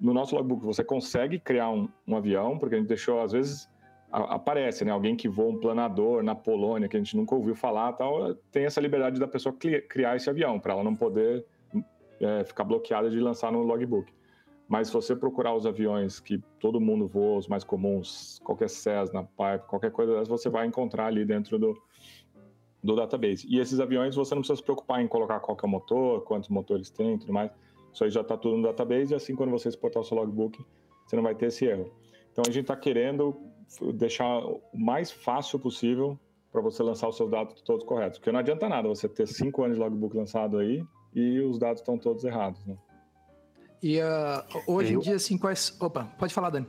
[0.00, 3.68] No nosso logbook você consegue criar um, um avião, porque a gente deixou, às vezes,
[4.12, 4.92] a, aparece, né?
[4.92, 8.64] Alguém que voa um planador na Polônia, que a gente nunca ouviu falar, tal, tem
[8.64, 9.54] essa liberdade da pessoa
[9.88, 11.44] criar esse avião, para ela não poder
[12.20, 14.12] é, ficar bloqueada de lançar no logbook.
[14.68, 19.24] Mas se você procurar os aviões que todo mundo voa, os mais comuns, qualquer Cessna,
[19.24, 21.74] Pipe, qualquer coisa dessa, você vai encontrar ali dentro do,
[22.82, 23.46] do database.
[23.48, 26.48] E esses aviões você não precisa se preocupar em colocar qual é o motor, quantos
[26.48, 27.50] motores tem e tudo mais.
[27.92, 30.64] Isso aí já está tudo no database e assim quando você exportar o seu logbook,
[31.06, 31.90] você não vai ter esse erro.
[32.32, 33.36] Então a gente está querendo
[33.94, 36.18] deixar o mais fácil possível
[36.52, 38.18] para você lançar os seus dados todos corretos.
[38.18, 41.80] Porque não adianta nada você ter cinco anos de logbook lançado aí e os dados
[41.80, 42.64] estão todos errados.
[42.64, 42.76] Né?
[43.82, 45.76] E uh, hoje em dia, assim, quais.
[45.80, 46.66] Opa, pode falar, Dani.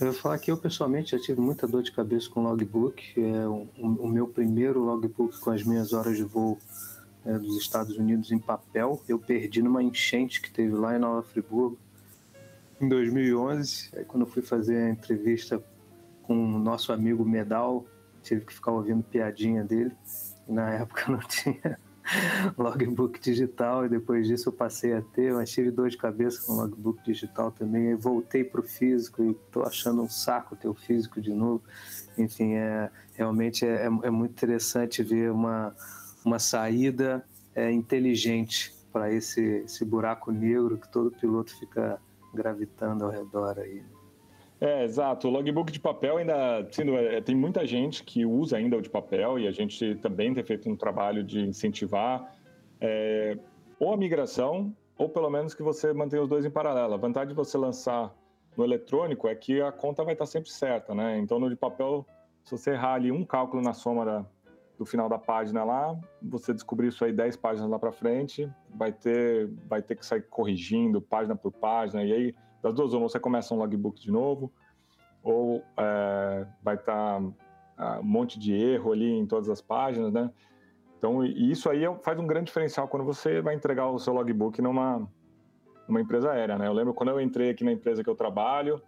[0.00, 3.14] Eu vou falar que eu pessoalmente já tive muita dor de cabeça com logbook.
[3.18, 6.58] É o, o meu primeiro logbook com as minhas horas de voo
[7.24, 9.02] é, dos Estados Unidos em papel.
[9.08, 11.78] Eu perdi numa enchente que teve lá em Nova Friburgo
[12.80, 13.90] em 2011.
[13.96, 15.62] Aí quando eu fui fazer a entrevista
[16.22, 17.86] com o nosso amigo Medal,
[18.22, 19.92] tive que ficar ouvindo piadinha dele.
[20.46, 21.78] Na época não tinha
[22.56, 26.54] logbook digital e depois disso eu passei a ter, mas tive dor de cabeça com
[26.54, 27.90] logbook digital também.
[27.90, 31.62] Eu voltei para o físico e estou achando um saco ter o físico de novo.
[32.16, 35.74] Enfim, é, realmente é, é muito interessante ver uma,
[36.24, 42.00] uma saída é, inteligente para esse, esse buraco negro que todo piloto fica
[42.32, 43.82] gravitando ao redor aí.
[44.60, 45.28] É, exato.
[45.28, 48.88] O logbook de papel ainda, sendo, é, tem muita gente que usa ainda o de
[48.88, 52.34] papel e a gente também tem feito um trabalho de incentivar
[52.80, 53.36] é,
[53.78, 56.94] ou a migração ou pelo menos que você mantenha os dois em paralelo.
[56.94, 58.14] A vantagem de você lançar
[58.56, 61.18] no eletrônico é que a conta vai estar sempre certa, né?
[61.18, 62.06] Então no de papel,
[62.42, 64.26] se você errar ali um cálculo na soma da,
[64.78, 68.92] do final da página lá, você descobrir isso aí 10 páginas lá para frente, vai
[68.92, 73.18] ter, vai ter que sair corrigindo página por página, e aí, das duas, ou você
[73.18, 74.52] começa um logbook de novo,
[75.22, 77.28] ou é, vai estar tá,
[77.76, 80.30] ah, um monte de erro ali em todas as páginas, né?
[80.98, 84.60] Então, isso aí é faz um grande diferencial quando você vai entregar o seu logbook
[84.62, 85.06] numa,
[85.86, 86.66] numa empresa aérea, né?
[86.66, 88.80] Eu lembro quando eu entrei aqui na empresa que eu trabalho,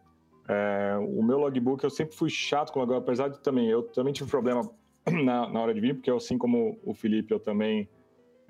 [0.48, 3.82] é, o meu logbook, eu sempre fui chato com o logbook, apesar de também, eu
[3.82, 4.62] também tive problema
[5.24, 7.88] na, na hora de vir, porque eu, assim como o Felipe, eu também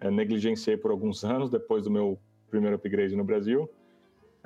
[0.00, 3.68] é, negligenciei por alguns anos depois do meu primeiro upgrade no Brasil.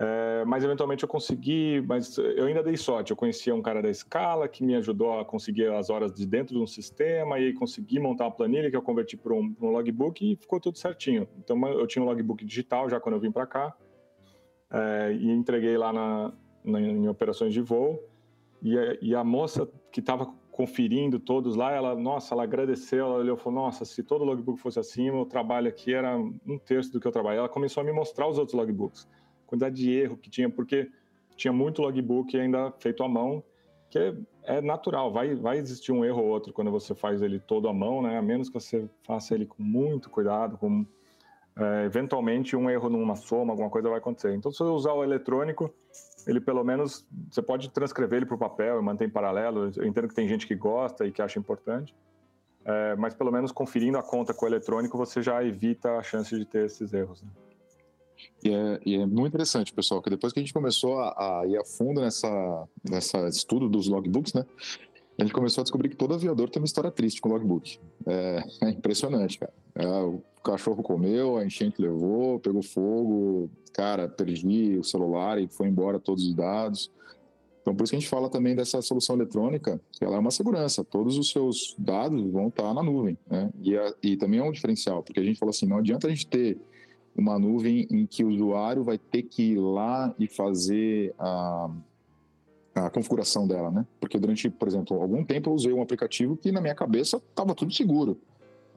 [0.04, 3.12] É, mas eventualmente eu consegui, mas eu ainda dei sorte.
[3.12, 6.56] Eu conhecia um cara da escala que me ajudou a conseguir as horas de dentro
[6.56, 9.70] de um sistema e aí consegui montar uma planilha que eu converti para um, um,
[9.70, 11.28] logbook e ficou tudo certinho.
[11.38, 13.76] Então eu tinha um logbook digital já quando eu vim para cá
[14.72, 16.32] é, e entreguei lá na,
[16.64, 18.02] na, em operações de voo.
[18.60, 23.18] E a, e a moça que estava conferindo todos lá, ela, nossa, ela agradeceu, ela
[23.18, 26.92] olhou e falou, nossa, se todo logbook fosse assim, o trabalho aqui era um terço
[26.92, 27.38] do que eu trabalho.
[27.38, 29.08] Ela começou a me mostrar os outros logbooks,
[29.52, 30.90] quantidade de erro que tinha, porque
[31.36, 33.44] tinha muito logbook ainda feito à mão,
[33.90, 37.38] que é, é, natural, vai, vai existir um erro ou outro quando você faz ele
[37.38, 38.16] todo à mão, né?
[38.16, 40.86] A menos que você faça ele com muito cuidado, com
[41.54, 44.34] é, eventualmente um erro numa soma, alguma coisa vai acontecer.
[44.34, 45.70] Então, se você usar o eletrônico,
[46.26, 49.70] ele pelo menos você pode transcrever ele para o papel e manter em paralelo.
[49.76, 51.94] Eu entendo que tem gente que gosta e que acha importante,
[52.64, 56.34] é, mas pelo menos conferindo a conta com o eletrônico você já evita a chance
[56.34, 57.22] de ter esses erros.
[57.22, 57.28] Né?
[58.44, 61.46] E é, e é, muito interessante, pessoal, que depois que a gente começou a, a
[61.46, 64.44] ir a fundo nessa, nessa estudo dos logbooks, né?
[65.18, 67.78] A gente começou a descobrir que todo aviador tem uma história triste com logbook.
[68.06, 69.52] É, é impressionante, cara.
[69.74, 75.68] É, o cachorro comeu, a enchente levou, pegou fogo, cara, perdi o celular e foi
[75.68, 76.90] embora todos os dados.
[77.61, 80.32] Então, por isso que a gente fala também dessa solução eletrônica, que ela é uma
[80.32, 80.82] segurança.
[80.82, 83.50] Todos os seus dados vão estar na nuvem, né?
[83.61, 86.11] E, a, e também é um diferencial, porque a gente falou assim, não adianta a
[86.11, 86.58] gente ter
[87.16, 91.70] uma nuvem em que o usuário vai ter que ir lá e fazer a,
[92.75, 93.87] a configuração dela, né?
[94.01, 97.55] Porque durante, por exemplo, algum tempo eu usei um aplicativo que na minha cabeça estava
[97.55, 98.18] tudo seguro.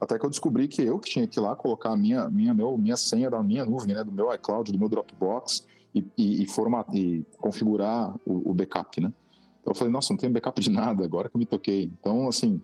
[0.00, 2.52] Até que eu descobri que eu que tinha que ir lá colocar a minha, minha,
[2.52, 4.04] meu, minha senha da minha nuvem, né?
[4.04, 9.00] Do meu iCloud, do meu Dropbox e, e, e, format, e configurar o, o, backup,
[9.00, 9.10] né?
[9.60, 11.90] Então eu falei, nossa, não tem backup de nada, agora que eu me toquei.
[11.98, 12.60] Então, assim,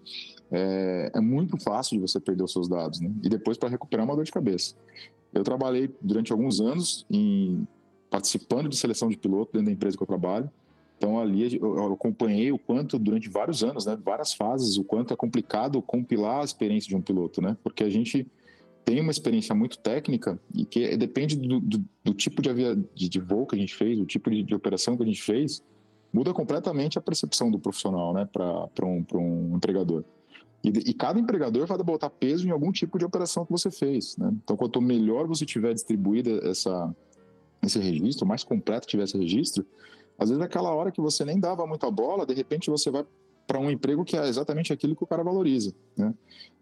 [0.51, 3.11] é, é muito fácil de você perder os seus dados, né?
[3.23, 4.75] E depois para recuperar uma dor de cabeça.
[5.33, 7.66] Eu trabalhei durante alguns anos em
[8.11, 10.51] participando de seleção de piloto dentro da empresa que eu trabalho
[11.03, 15.16] então ali eu acompanhei o quanto durante vários anos, né, várias fases, o quanto é
[15.16, 17.57] complicado compilar a experiência de um piloto, né?
[17.64, 18.25] Porque a gente
[18.85, 23.09] tem uma experiência muito técnica e que depende do, do, do tipo de, avia, de,
[23.09, 25.61] de, voo que a gente fez, o tipo de, de, operação que a gente fez,
[26.12, 30.05] muda completamente a percepção do profissional, né, para um, um empregador.
[30.64, 34.16] E, e, cada empregador vai botar peso em algum tipo de operação que você fez,
[34.16, 34.31] né?
[34.44, 36.94] Então, quanto melhor você tiver distribuída essa
[37.64, 39.64] esse registro, mais completo tiver esse registro,
[40.18, 43.05] às vezes, naquela hora que você nem dava muita bola, de repente você vai
[43.46, 46.14] para um emprego que é exatamente aquilo que o cara valoriza, né?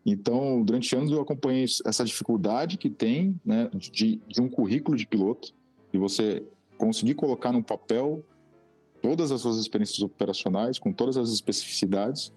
[0.04, 5.06] Então, durante anos eu acompanhei essa dificuldade que tem, né, de, de um currículo de
[5.06, 5.52] piloto,
[5.92, 6.42] e você
[6.78, 8.24] conseguir colocar no papel
[9.02, 12.32] todas as suas experiências operacionais, com todas as especificidades,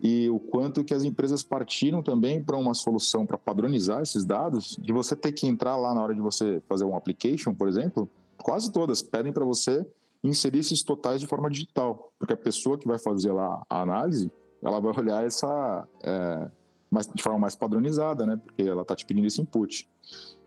[0.00, 4.76] e o quanto que as empresas partiram também para uma solução para padronizar esses dados,
[4.80, 8.08] de você ter que entrar lá na hora de você fazer um application, por exemplo,
[8.36, 9.84] quase todas pedem para você
[10.22, 14.30] inserir esses totais de forma digital, porque a pessoa que vai fazer lá a análise,
[14.62, 16.50] ela vai olhar essa é,
[16.90, 18.36] mais, de forma mais padronizada, né?
[18.36, 19.88] Porque ela está te pedindo esse input.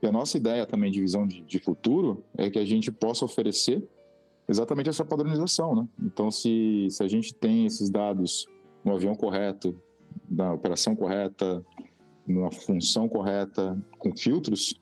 [0.02, 3.24] E a nossa ideia também de visão de, de futuro é que a gente possa
[3.24, 3.88] oferecer
[4.48, 5.88] exatamente essa padronização, né?
[6.02, 8.46] Então, se, se a gente tem esses dados
[8.84, 9.76] no avião correto,
[10.30, 11.64] na operação correta,
[12.28, 14.80] na função correta, com filtros,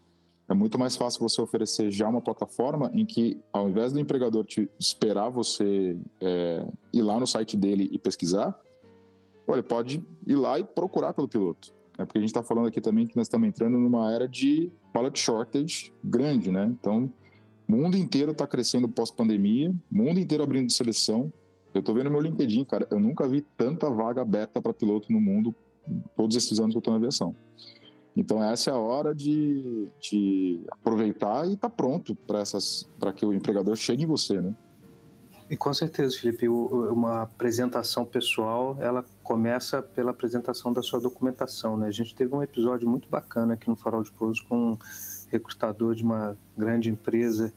[0.49, 4.43] é muito mais fácil você oferecer já uma plataforma em que, ao invés do empregador
[4.43, 8.59] te esperar você é, ir lá no site dele e pesquisar,
[9.47, 11.71] ele pode ir lá e procurar pelo piloto.
[11.97, 14.71] É porque a gente está falando aqui também que nós estamos entrando numa era de
[14.93, 16.65] pilot shortage grande, né?
[16.65, 17.11] Então,
[17.67, 21.31] o mundo inteiro está crescendo pós-pandemia, mundo inteiro abrindo seleção.
[21.73, 25.21] Eu estou vendo meu LinkedIn, cara, eu nunca vi tanta vaga aberta para piloto no
[25.21, 25.53] mundo
[26.15, 27.35] todos esses anos que eu estou na aviação.
[28.15, 33.75] Então essa é a hora de, de aproveitar e tá pronto para que o empregador
[33.75, 34.53] chegue em você, né?
[35.49, 41.87] E com certeza, Felipe, uma apresentação pessoal, ela começa pela apresentação da sua documentação, né?
[41.87, 44.77] A gente teve um episódio muito bacana aqui no Farol de Pouso com um
[45.31, 47.51] recrutador de uma grande empresa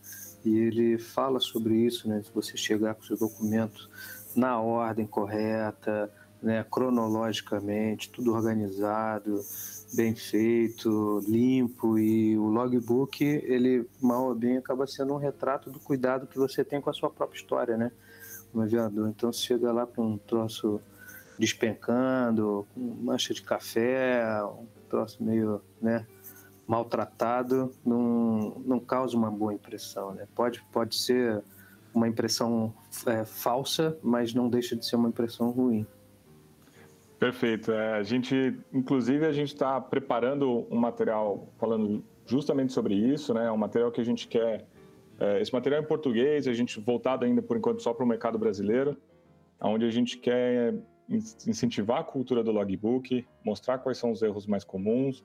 [0.44, 2.22] e ele fala sobre isso, né?
[2.22, 3.88] Se você chegar com seu documento
[4.34, 6.10] na ordem correta,
[6.42, 9.40] né, cronologicamente, tudo organizado,
[9.94, 15.78] bem feito, limpo e o logbook, ele mal ou bem acaba sendo um retrato do
[15.78, 17.92] cuidado que você tem com a sua própria história, né,
[18.50, 19.08] como aviador.
[19.08, 20.80] Então você chega lá para um troço
[21.38, 26.06] despencando, mancha de café, um troço meio, né,
[26.66, 30.26] maltratado, não, não causa uma boa impressão, né?
[30.34, 31.42] Pode, pode ser
[31.94, 32.72] uma impressão
[33.06, 35.86] é, falsa, mas não deixa de ser uma impressão ruim.
[37.18, 37.70] Perfeito.
[37.70, 43.50] É, a gente, inclusive, a gente está preparando um material falando justamente sobre isso, né?
[43.50, 44.66] Um material que a gente quer.
[45.20, 48.08] É, esse material é em português, a gente voltado ainda por enquanto só para o
[48.08, 48.96] mercado brasileiro,
[49.60, 50.74] onde a gente quer
[51.46, 55.22] incentivar a cultura do logbook, mostrar quais são os erros mais comuns.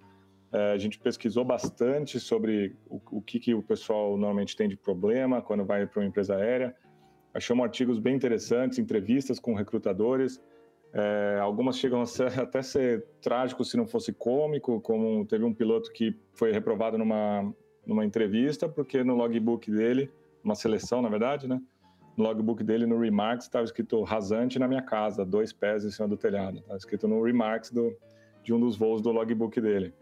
[0.51, 4.77] É, a gente pesquisou bastante sobre o, o que, que o pessoal normalmente tem de
[4.77, 6.75] problema quando vai para uma empresa aérea.
[7.33, 10.41] Achamos artigos bem interessantes, entrevistas com recrutadores.
[10.93, 15.53] É, algumas chegam a ser, até ser trágicos se não fosse cômico, como teve um
[15.53, 17.53] piloto que foi reprovado numa,
[17.85, 20.09] numa entrevista, porque no logbook dele,
[20.43, 21.61] uma seleção na verdade, né?
[22.17, 26.07] no logbook dele, no Remarks, estava escrito rasante na minha casa, dois pés em cima
[26.07, 26.57] do telhado.
[26.57, 27.95] Estava escrito no Remarks do,
[28.43, 29.93] de um dos voos do logbook dele.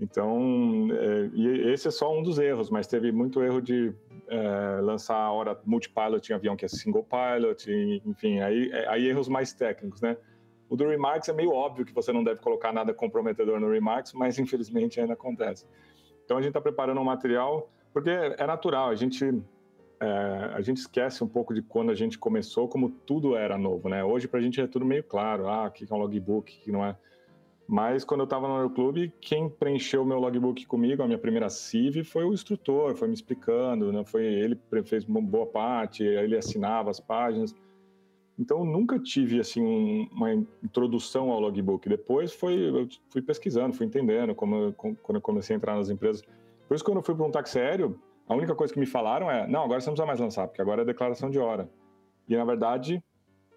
[0.00, 3.94] Então, é, e esse é só um dos erros, mas teve muito erro de
[4.28, 7.70] é, lançar a hora multipilot em avião que é single pilot,
[8.04, 10.16] enfim, aí, é, aí erros mais técnicos, né?
[10.68, 14.12] O do Remarks é meio óbvio que você não deve colocar nada comprometedor no Remarks,
[14.12, 15.66] mas infelizmente ainda acontece.
[16.24, 19.24] Então a gente está preparando um material, porque é natural, a gente
[20.00, 23.88] é, a gente esquece um pouco de quando a gente começou, como tudo era novo,
[23.88, 24.02] né?
[24.02, 26.64] Hoje para a gente é tudo meio claro, ah, o que é um logbook, o
[26.64, 26.96] que não é.
[27.66, 31.48] Mas quando eu estava no Aeroclube, quem preencheu o meu logbook comigo, a minha primeira
[31.48, 34.04] CIV, foi o instrutor, foi me explicando, né?
[34.04, 37.54] Foi ele fez uma boa parte, ele assinava as páginas.
[38.38, 41.88] Então eu nunca tive assim um, uma introdução ao logbook.
[41.88, 46.22] Depois foi eu fui pesquisando, fui entendendo como quando eu comecei a entrar nas empresas.
[46.68, 47.98] Por isso quando eu fui para um táxi aéreo,
[48.28, 50.60] a única coisa que me falaram é: não, agora você não precisa mais lançar, porque
[50.60, 51.70] agora é declaração de hora.
[52.28, 53.02] E na verdade,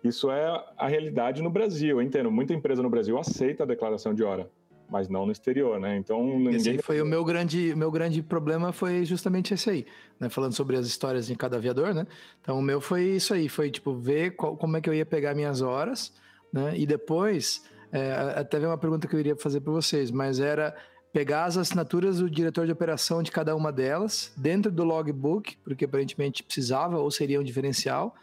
[0.08, 1.98] isso é a realidade no Brasil.
[1.98, 4.50] Eu entendo, muita empresa no Brasil aceita a declaração de hora,
[4.89, 5.98] mas não no exterior, né?
[5.98, 6.56] Então ninguém.
[6.56, 9.86] Esse foi o meu grande, meu grande problema foi justamente esse aí,
[10.20, 10.30] né?
[10.30, 12.08] Falando sobre as histórias de cada aviador, né?
[12.41, 15.06] Então o meu foi isso aí, foi tipo ver qual, como é que eu ia
[15.06, 16.13] pegar minhas horas,
[16.52, 16.74] né?
[16.78, 20.76] E depois é, até ver uma pergunta que eu iria fazer para vocês, mas era
[21.13, 25.86] pegar as assinaturas do diretor de operação de cada uma delas dentro do logbook, porque
[25.86, 28.15] aparentemente precisava ou seria um diferencial.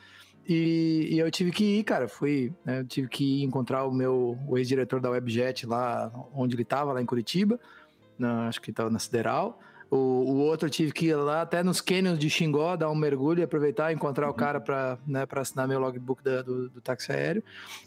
[0.46, 3.92] E, e eu tive que ir, cara, fui, né, eu tive que ir encontrar o
[3.92, 7.58] meu o ex-diretor da Webjet lá onde ele estava, lá em Curitiba,
[8.18, 9.58] na, acho que estava na Sideral.
[9.90, 12.94] O, o outro eu tive que ir lá até nos canyons de Xingó, dar um
[12.94, 14.36] mergulho e aproveitar e encontrar o uhum.
[14.36, 17.42] cara para né, assinar meu logbook da, do, do táxi aéreo.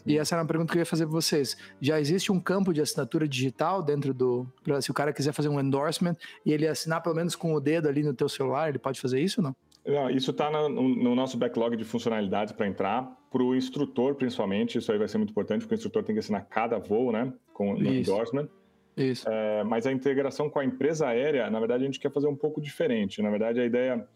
[0.06, 1.56] E essa era uma pergunta que eu ia fazer para vocês.
[1.80, 4.46] Já existe um campo de assinatura digital dentro do.
[4.64, 6.16] Pra, se o cara quiser fazer um endorsement
[6.46, 9.20] e ele assinar pelo menos com o dedo ali no teu celular, ele pode fazer
[9.20, 9.56] isso ou não?
[9.88, 13.16] Não, isso está no, no, nosso backlog de funcionalidades para entrar.
[13.30, 16.20] Para o instrutor, principalmente, isso aí vai ser muito importante, porque o instrutor tem que
[16.20, 17.32] assinar cada voo, né?
[17.52, 18.48] Com o endorsement.
[18.96, 19.28] Isso.
[19.28, 22.36] É, mas a integração com a empresa aérea, na verdade, a gente quer fazer um
[22.36, 23.22] pouco diferente.
[23.22, 24.06] Na verdade, a ideia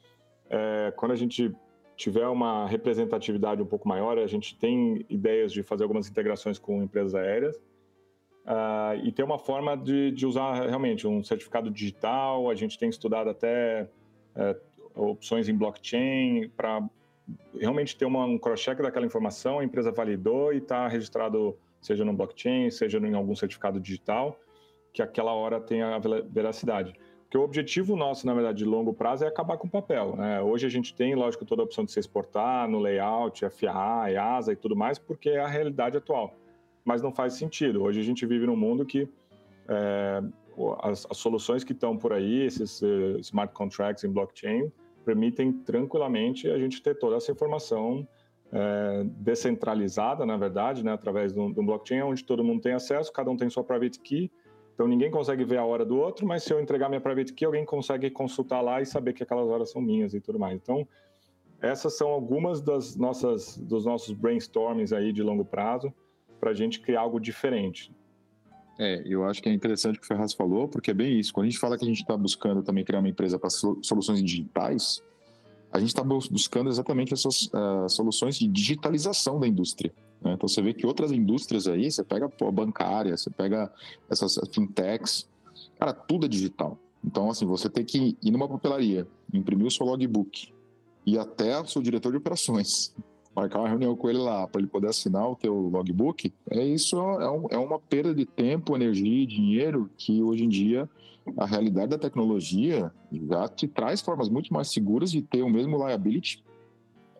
[0.50, 1.50] é, quando a gente
[1.96, 6.82] tiver uma representatividade um pouco maior, a gente tem ideias de fazer algumas integrações com
[6.82, 7.56] empresas aéreas
[8.44, 12.50] uh, e ter uma forma de, de, usar realmente um certificado digital.
[12.50, 13.88] A gente tem estudado até
[14.34, 14.60] uh,
[14.94, 16.82] opções em blockchain para
[17.58, 22.12] realmente ter uma, um cross-check daquela informação, a empresa validou e está registrado seja no
[22.12, 24.38] blockchain, seja em algum certificado digital
[24.92, 25.98] que aquela hora tenha
[26.30, 26.94] veracidade.
[27.22, 30.14] Porque o objetivo nosso, na verdade, de longo prazo é acabar com o papel.
[30.16, 30.42] Né?
[30.42, 34.52] Hoje a gente tem, lógico, toda a opção de se exportar no layout, FAA, EASA
[34.52, 36.36] e tudo mais, porque é a realidade atual.
[36.84, 37.82] Mas não faz sentido.
[37.82, 39.08] Hoje a gente vive num mundo que
[39.66, 40.22] é,
[40.82, 44.70] as, as, soluções que estão por aí, esses uh, smart contracts em blockchain,
[45.04, 48.06] permitem tranquilamente a gente ter toda essa informação
[48.52, 53.30] é, descentralizada, na verdade, né, através de um, blockchain onde todo mundo tem acesso, cada
[53.30, 54.30] um tem sua private key,
[54.74, 57.44] então ninguém consegue ver a hora do outro, mas se eu entregar minha private key,
[57.44, 60.56] alguém consegue consultar lá e saber que aquelas horas são minhas e tudo mais.
[60.56, 60.86] Então
[61.60, 65.94] essas são algumas das nossas dos nossos brainstormings aí de longo prazo
[66.40, 67.94] para a gente criar algo diferente.
[68.78, 71.32] É, eu acho que é interessante o que o Ferraz falou, porque é bem isso.
[71.32, 74.22] Quando a gente fala que a gente está buscando também criar uma empresa para soluções
[74.22, 75.02] digitais,
[75.70, 79.92] a gente está buscando exatamente essas uh, soluções de digitalização da indústria.
[80.20, 80.34] Né?
[80.34, 83.72] Então você vê que outras indústrias aí, você pega a bancária, você pega
[84.10, 85.28] essas fintechs,
[85.78, 86.78] cara, tudo é digital.
[87.04, 90.52] Então, assim, você tem que ir numa papelaria, imprimir o seu logbook,
[91.04, 92.94] e até o seu diretor de operações,
[93.34, 96.96] marcar uma reunião com ele lá para ele poder assinar o teu logbook, é isso
[96.96, 100.88] é, um, é uma perda de tempo, energia e dinheiro que hoje em dia
[101.36, 102.92] a realidade da tecnologia
[103.28, 106.44] já te traz formas muito mais seguras de ter o mesmo liability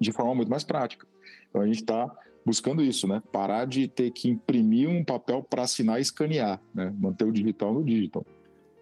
[0.01, 1.07] de forma muito mais prática.
[1.49, 2.11] Então a gente está
[2.45, 3.23] buscando isso, né?
[3.31, 6.93] Parar de ter que imprimir um papel para assinar e escanear, né?
[6.99, 8.27] Manter o digital no digital.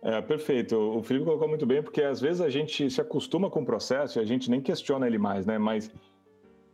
[0.03, 0.77] É, perfeito.
[0.77, 4.19] O Felipe colocou muito bem, porque às vezes a gente se acostuma com o processo
[4.19, 5.59] e a gente nem questiona ele mais, né?
[5.59, 5.91] Mas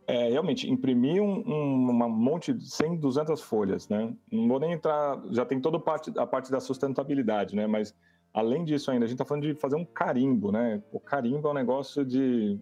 [0.07, 4.15] é, realmente, imprimir um, um uma monte de 100, 200 folhas, né?
[4.31, 7.67] Não vou nem entrar, já tem toda a parte, da sustentabilidade, né?
[7.67, 7.93] Mas
[8.33, 10.81] além disso ainda, a gente está falando de fazer um carimbo, né?
[10.93, 12.57] O carimbo é um negócio de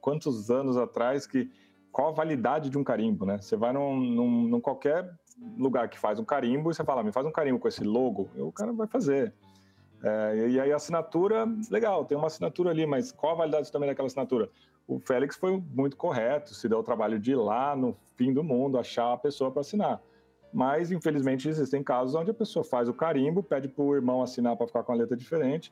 [0.00, 1.50] quantos anos atrás que
[1.90, 3.38] qual a validade de um carimbo, né?
[3.40, 5.10] Você vai num, num, num, qualquer
[5.56, 8.30] lugar que faz um carimbo e você fala, me faz um carimbo com esse logo,
[8.36, 9.34] o cara vai fazer.
[10.00, 13.88] É, e aí a assinatura, legal, tem uma assinatura ali, mas qual a validade também
[13.88, 14.48] daquela assinatura?
[14.88, 18.42] O Félix foi muito correto, se deu o trabalho de ir lá no fim do
[18.42, 20.00] mundo achar a pessoa para assinar.
[20.50, 24.56] Mas, infelizmente, existem casos onde a pessoa faz o carimbo, pede para o irmão assinar
[24.56, 25.70] para ficar com a letra diferente,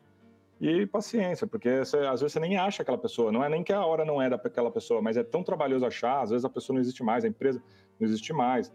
[0.61, 3.73] e paciência, porque você, às vezes você nem acha aquela pessoa, não é nem que
[3.73, 6.75] a hora não é daquela pessoa, mas é tão trabalhoso achar, às vezes a pessoa
[6.75, 7.63] não existe mais, a empresa
[7.99, 8.73] não existe mais,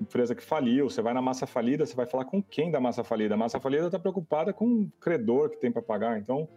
[0.00, 3.04] empresa que faliu, você vai na massa falida, você vai falar com quem da massa
[3.04, 3.34] falida?
[3.34, 6.48] A massa falida está preocupada com o credor que tem para pagar, então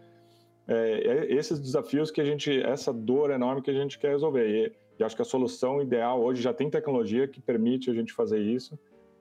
[0.68, 4.46] é, é, esses desafios que a gente, essa dor enorme que a gente quer resolver,
[4.46, 8.12] e, e acho que a solução ideal hoje já tem tecnologia que permite a gente
[8.12, 8.78] fazer isso,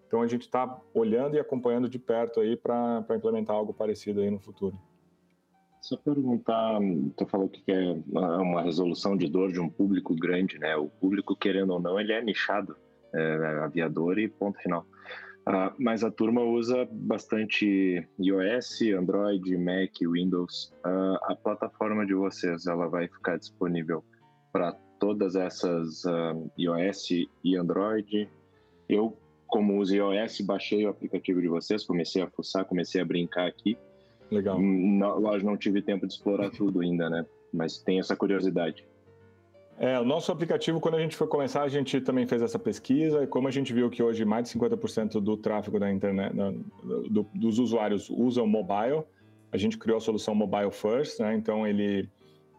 [0.08, 4.30] então a gente está olhando e acompanhando de perto aí para implementar algo parecido aí
[4.30, 4.78] no futuro.
[5.82, 6.80] Só perguntar,
[7.16, 10.76] tu falou que é uma resolução de dor de um público grande, né?
[10.76, 12.76] O público, querendo ou não, ele é nichado,
[13.14, 14.86] é, aviador e ponto final.
[15.48, 20.74] Uh, mas a turma usa bastante iOS, Android, Mac, Windows.
[20.86, 24.04] Uh, a plataforma de vocês, ela vai ficar disponível
[24.52, 27.12] para todas essas uh, iOS
[27.46, 28.30] e Android.
[28.90, 29.18] Eu,
[29.48, 33.78] como uso iOS, baixei o aplicativo de vocês, comecei a fuçar, comecei a brincar aqui.
[34.30, 34.60] Legal.
[34.62, 37.26] Não, lógico, não tive tempo de explorar tudo ainda, né?
[37.54, 38.86] Mas tem essa curiosidade.
[39.80, 43.24] É, o nosso aplicativo, quando a gente foi começar, a gente também fez essa pesquisa
[43.24, 46.34] e como a gente viu que hoje mais de 50% do tráfego da internet,
[47.12, 49.04] do, dos usuários usam mobile,
[49.52, 51.36] a gente criou a solução mobile first, né?
[51.36, 52.10] Então ele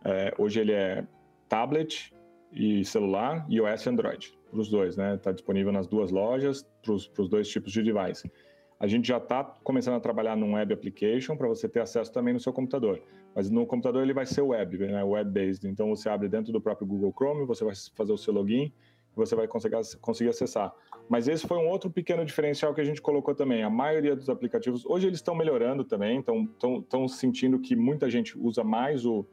[0.05, 1.05] é, hoje ele é
[1.49, 2.15] tablet
[2.53, 5.17] e celular, iOS e Android, para os dois, né?
[5.17, 8.31] Está disponível nas duas lojas para os dois tipos de device.
[8.79, 12.33] A gente já está começando a trabalhar num web application para você ter acesso também
[12.33, 13.03] no seu computador.
[13.35, 15.05] Mas no computador ele vai ser web, né?
[15.05, 15.69] web-based.
[15.69, 18.73] Então você abre dentro do próprio Google Chrome, você vai fazer o seu login,
[19.15, 20.73] você vai conseguir, acessar.
[21.09, 23.63] Mas esse foi um outro pequeno diferencial que a gente colocou também.
[23.63, 28.63] A maioria dos aplicativos, hoje eles estão melhorando também, estão sentindo que muita gente usa
[28.63, 29.27] mais o,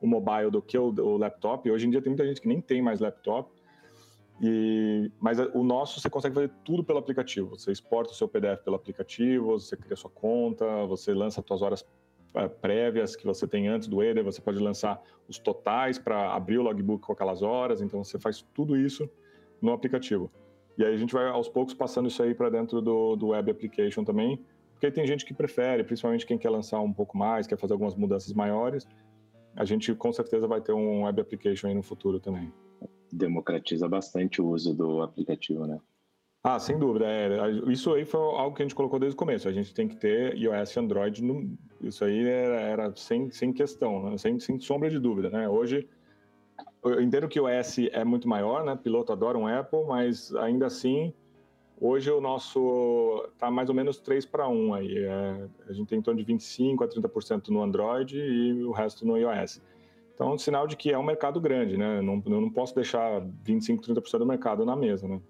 [0.00, 1.70] o mobile do que o, o laptop.
[1.70, 3.50] Hoje em dia tem muita gente que nem tem mais laptop.
[4.42, 7.50] E, mas o nosso você consegue fazer tudo pelo aplicativo.
[7.50, 11.62] Você exporta o seu PDF pelo aplicativo, você cria sua conta, você lança as suas
[11.62, 11.86] horas
[12.60, 16.62] prévias que você tem antes do Eder, você pode lançar os totais para abrir o
[16.62, 19.08] logbook com aquelas horas, então você faz tudo isso
[19.60, 20.30] no aplicativo.
[20.78, 23.50] E aí a gente vai aos poucos passando isso aí para dentro do, do web
[23.50, 24.40] application também,
[24.72, 27.94] porque tem gente que prefere, principalmente quem quer lançar um pouco mais, quer fazer algumas
[27.94, 28.86] mudanças maiores,
[29.56, 32.52] a gente com certeza vai ter um web application aí no futuro também
[33.12, 35.80] democratiza bastante o uso do aplicativo, né?
[36.42, 37.04] Ah, sem dúvida.
[37.06, 39.46] É, isso aí foi algo que a gente colocou desde o começo.
[39.46, 41.22] A gente tem que ter iOS e Android.
[41.22, 44.16] No, isso aí era, era, sem, sem questão, né?
[44.16, 45.28] sem, sem sombra de dúvida.
[45.28, 45.46] Né?
[45.46, 45.86] Hoje,
[46.82, 48.74] eu entendo que o iOS é muito maior, né?
[48.74, 51.12] Piloto adora um Apple, mas ainda assim,
[51.78, 54.96] hoje o nosso está mais ou menos 3 para 1 aí.
[54.96, 59.06] É, a gente tem em torno de 25% a 30% no Android e o resto
[59.06, 59.60] no iOS.
[60.14, 62.00] Então, é sinal de que é um mercado grande, né?
[62.00, 65.20] Não, eu não posso deixar 25, 30% do mercado na mesa, né?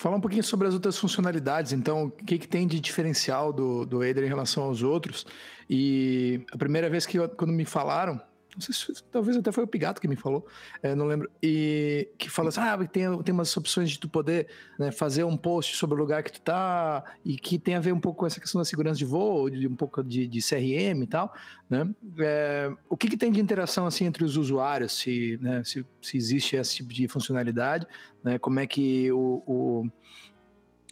[0.00, 3.84] Falar um pouquinho sobre as outras funcionalidades, então, o que, que tem de diferencial do,
[3.84, 5.26] do Eder em relação aos outros?
[5.68, 8.18] E a primeira vez que eu, quando me falaram,
[8.54, 10.46] não sei se talvez até foi o Pigato que me falou,
[10.82, 14.48] é, não lembro, e que falou assim, ah, tem, tem umas opções de tu poder
[14.78, 17.92] né, fazer um post sobre o lugar que tu tá, e que tem a ver
[17.92, 21.02] um pouco com essa questão da segurança de voo, de um pouco de, de CRM
[21.02, 21.32] e tal,
[21.68, 21.88] né?
[22.18, 26.16] É, o que, que tem de interação assim entre os usuários, se, né, se, se
[26.16, 27.86] existe esse tipo de funcionalidade,
[28.22, 28.38] né?
[28.38, 29.90] Como é que o, o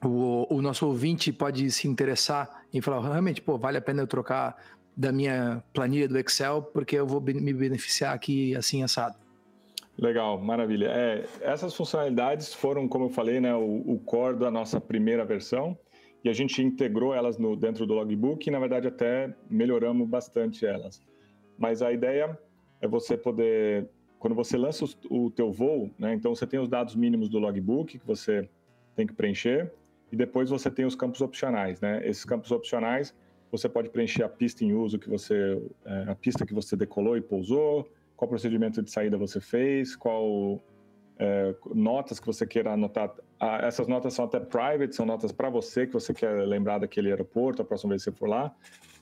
[0.05, 4.07] o, o, nosso ouvinte pode se interessar em falar, realmente, pô, vale a pena eu
[4.07, 4.57] trocar
[4.99, 9.17] da minha planilha do Excel, porque eu vou me beneficiar aqui assim assado.
[9.97, 10.87] Legal, maravilha.
[10.87, 15.79] É, essas funcionalidades foram, como eu falei, né, o, o, core da nossa primeira versão
[16.25, 20.67] e a gente integrou elas no, dentro do logbook e, na verdade, até melhoramos bastante
[20.67, 21.01] elas.
[21.57, 22.37] Mas a ideia
[22.81, 23.89] é você poder
[24.19, 27.39] quando você lança o, o teu voo, né, então você tem os dados mínimos do
[27.39, 28.49] logbook que você
[28.97, 29.73] tem que preencher
[30.11, 32.01] e depois você tem os campos opcionais, né?
[32.05, 33.15] Esses campos opcionais
[33.51, 37.17] você pode preencher a pista em uso que você, é, a pista que você decolou
[37.17, 40.61] e pousou, qual procedimento de saída você fez, qual
[41.19, 43.13] é, notas que você queira anotar.
[43.41, 47.11] Ah, essas notas são até private, são notas para você que você quer lembrar daquele
[47.11, 48.55] aeroporto a próxima vez que você for lá.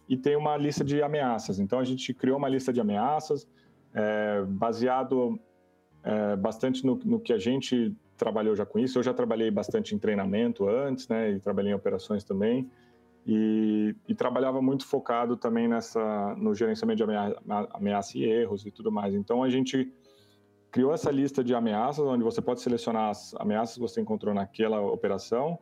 [0.09, 1.59] E tem uma lista de ameaças.
[1.59, 3.47] Então a gente criou uma lista de ameaças
[3.95, 5.39] é, baseado
[6.03, 8.99] é, bastante no, no, que a gente trabalhou já com isso.
[8.99, 11.33] Eu já trabalhei bastante em treinamento antes, né?
[11.33, 12.71] E trabalhei em operações também.
[13.29, 17.41] E, e, trabalhava muito focado também nessa no gerenciamento de ameaça,
[17.73, 19.15] ameaça, e erros e tudo mais.
[19.15, 19.93] Então a gente
[20.71, 24.81] criou essa lista de ameaças onde você pode selecionar as ameaças que você encontrou naquela
[24.81, 25.59] operação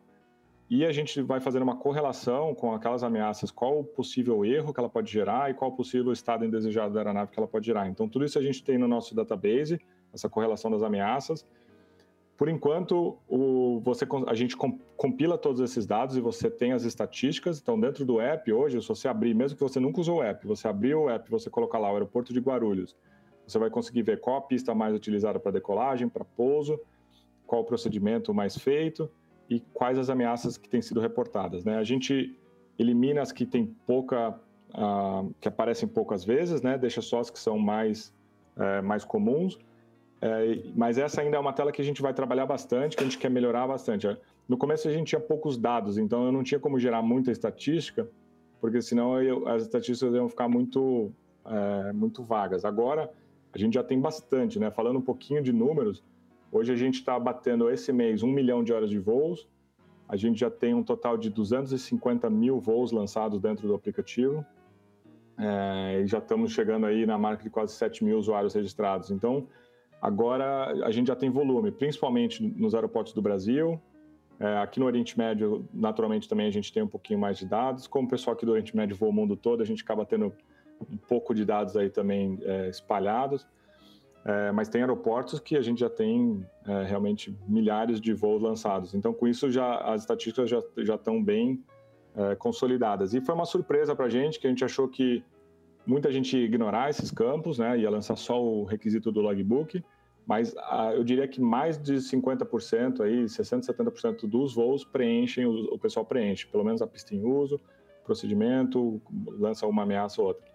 [0.69, 4.81] e a gente vai fazendo uma correlação com aquelas ameaças, qual o possível erro que
[4.81, 7.89] ela pode gerar e qual o possível estado indesejado da aeronave que ela pode gerar.
[7.89, 9.81] Então tudo isso a gente tem no nosso database,
[10.13, 11.47] essa correlação das ameaças
[12.37, 14.57] por enquanto, o, você, a gente
[14.97, 17.61] compila todos esses dados e você tem as estatísticas.
[17.61, 20.45] Então, dentro do app, hoje, se você abrir, mesmo que você nunca usou o app,
[20.45, 22.97] você abrir o app, você colocar lá o aeroporto de Guarulhos,
[23.47, 26.81] você vai conseguir ver qual a pista mais utilizada para decolagem, para pouso,
[27.47, 29.09] qual o procedimento mais feito
[29.49, 31.65] e quais as ameaças que têm sido reportadas.
[31.65, 31.77] Né?
[31.77, 32.37] A gente
[32.77, 34.31] elimina as que tem pouca,
[34.71, 36.77] uh, que aparecem poucas vezes, né?
[36.77, 38.13] deixa só as que são mais,
[38.57, 39.57] uh, mais comuns
[40.25, 43.07] é, mas essa ainda é uma tela que a gente vai trabalhar bastante, que a
[43.07, 44.09] gente quer melhorar bastante.
[44.49, 48.09] No começo a gente tinha poucos dados, então eu não tinha como gerar muita estatística,
[48.59, 51.13] porque senão eu, as estatísticas iam ficar muito,
[51.45, 52.65] é, muito vagas.
[52.65, 53.13] Agora
[53.53, 54.71] a gente já tem bastante, né?
[54.71, 56.03] Falando um pouquinho de números,
[56.51, 59.47] hoje a gente está batendo esse mês um milhão de horas de voos,
[60.09, 64.43] a gente já tem um total de 250 mil voos lançados dentro do aplicativo,
[65.37, 69.11] é, e já estamos chegando aí na marca de quase 7 mil usuários registrados.
[69.11, 69.47] Então,
[70.05, 73.81] Agora a gente já tem volume, principalmente nos aeroportos do Brasil.
[74.39, 77.87] É, aqui no Oriente Médio, naturalmente, também a gente tem um pouquinho mais de dados.
[77.87, 80.31] Como o pessoal aqui do Oriente Médio voa o mundo todo, a gente acaba tendo
[80.91, 83.47] um pouco de dados aí também é, espalhados.
[84.27, 88.93] É, mas tem aeroportos que a gente já tem é, realmente milhares de voos lançados.
[88.93, 91.65] Então, com isso, já as estatísticas já, já estão bem
[92.15, 93.15] é, consolidadas.
[93.15, 95.25] E foi uma surpresa para a gente, que a gente achou que
[95.87, 97.79] muita gente ia ignorar esses campos, né?
[97.79, 99.83] ia lançar só o requisito do logbook
[100.27, 105.79] mas ah, eu diria que mais de 50%, aí, 60%, 70% dos voos preenchem, o,
[105.79, 107.61] pessoal preenche, pelo menos a pista em uso,
[108.05, 109.01] procedimento,
[109.39, 110.47] lança uma ameaça ou outra.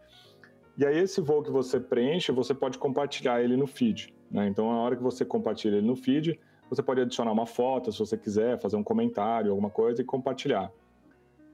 [0.78, 4.14] E aí esse voo que você preenche, você pode compartilhar ele no feed.
[4.32, 4.48] Né?
[4.48, 6.40] Então, a hora que você compartilha ele no feed,
[6.70, 10.72] você pode adicionar uma foto, se você quiser, fazer um comentário, alguma coisa e compartilhar.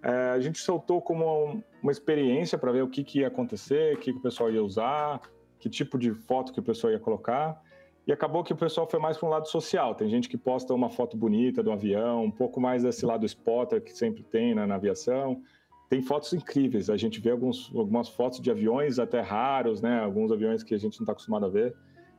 [0.04, 4.00] É, a gente soltou como uma experiência para ver o que, que ia acontecer, o
[4.00, 5.22] que, que o pessoal ia usar,
[5.60, 7.60] que tipo de foto que o pessoal ia colocar.
[8.08, 9.96] E acabou que o pessoal foi mais para um lado social.
[9.96, 13.82] Tem gente que posta uma foto bonita do avião, um pouco mais desse lado spotter
[13.82, 15.42] que sempre tem né, na aviação.
[15.90, 16.90] Tem fotos incríveis.
[16.90, 20.00] A gente vê alguns, algumas fotos de aviões até raros, né?
[20.00, 21.76] Alguns aviões que a gente não está acostumado a ver.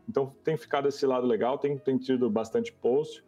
[0.09, 3.25] Então tem ficado esse lado legal, tem, tem tido bastante post.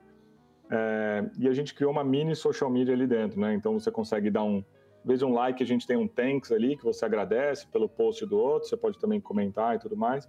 [0.70, 3.54] É, e a gente criou uma mini social media ali dentro, né?
[3.54, 4.64] Então você consegue dar um,
[5.04, 8.36] de um like, a gente tem um thanks ali que você agradece pelo post do
[8.36, 8.68] outro.
[8.68, 10.28] Você pode também comentar e tudo mais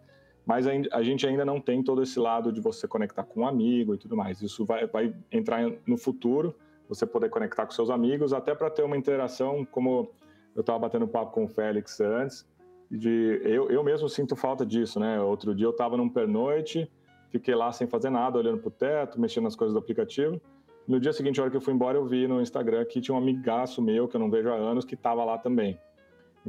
[0.50, 3.94] mas a gente ainda não tem todo esse lado de você conectar com um amigo
[3.94, 4.42] e tudo mais.
[4.42, 6.56] Isso vai, vai entrar no futuro,
[6.88, 10.12] você poder conectar com seus amigos, até para ter uma interação, como
[10.56, 12.48] eu estava batendo papo com o Félix antes,
[12.90, 15.22] de eu, eu mesmo sinto falta disso, né?
[15.22, 16.92] Outro dia eu estava num pernoite,
[17.30, 20.42] fiquei lá sem fazer nada, olhando para o teto, mexendo nas coisas do aplicativo.
[20.88, 23.14] No dia seguinte, a hora que eu fui embora, eu vi no Instagram que tinha
[23.14, 25.80] um amigaço meu, que eu não vejo há anos, que estava lá também.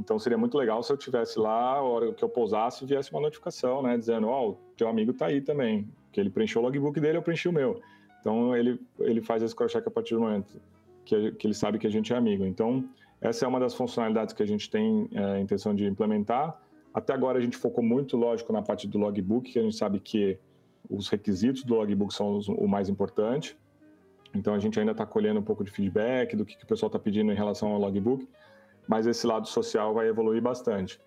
[0.01, 3.20] Então seria muito legal se eu tivesse lá, a hora que eu pousasse, viesse uma
[3.20, 6.98] notificação, né, dizendo, ó, oh, teu amigo tá aí também, que ele preencheu o logbook
[6.98, 7.80] dele, eu preenchi o meu.
[8.20, 10.61] Então ele ele faz esse cross-check a partir do momento
[11.05, 12.44] que, que ele sabe que a gente é amigo.
[12.44, 12.88] Então
[13.20, 16.59] essa é uma das funcionalidades que a gente tem é, a intenção de implementar.
[16.92, 20.01] Até agora a gente focou muito, lógico, na parte do logbook, que a gente sabe
[20.01, 20.38] que
[20.88, 23.57] os requisitos do logbook são os, o mais importante.
[24.34, 26.88] Então a gente ainda está colhendo um pouco de feedback do que, que o pessoal
[26.88, 28.26] está pedindo em relação ao logbook
[28.91, 31.01] mas esse lado social vai evoluir bastante.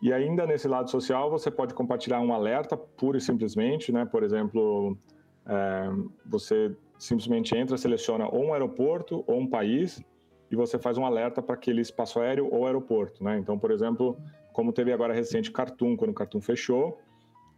[0.00, 4.04] E ainda nesse lado social, você pode compartilhar um alerta pura e simplesmente, né?
[4.04, 4.96] Por exemplo,
[5.44, 5.90] é,
[6.24, 10.00] você simplesmente entra, seleciona ou um aeroporto ou um país
[10.48, 13.36] e você faz um alerta para aquele espaço aéreo ou aeroporto, né?
[13.40, 14.16] Então, por exemplo,
[14.52, 17.00] como teve agora recente Cartoon, quando o Cartoon fechou,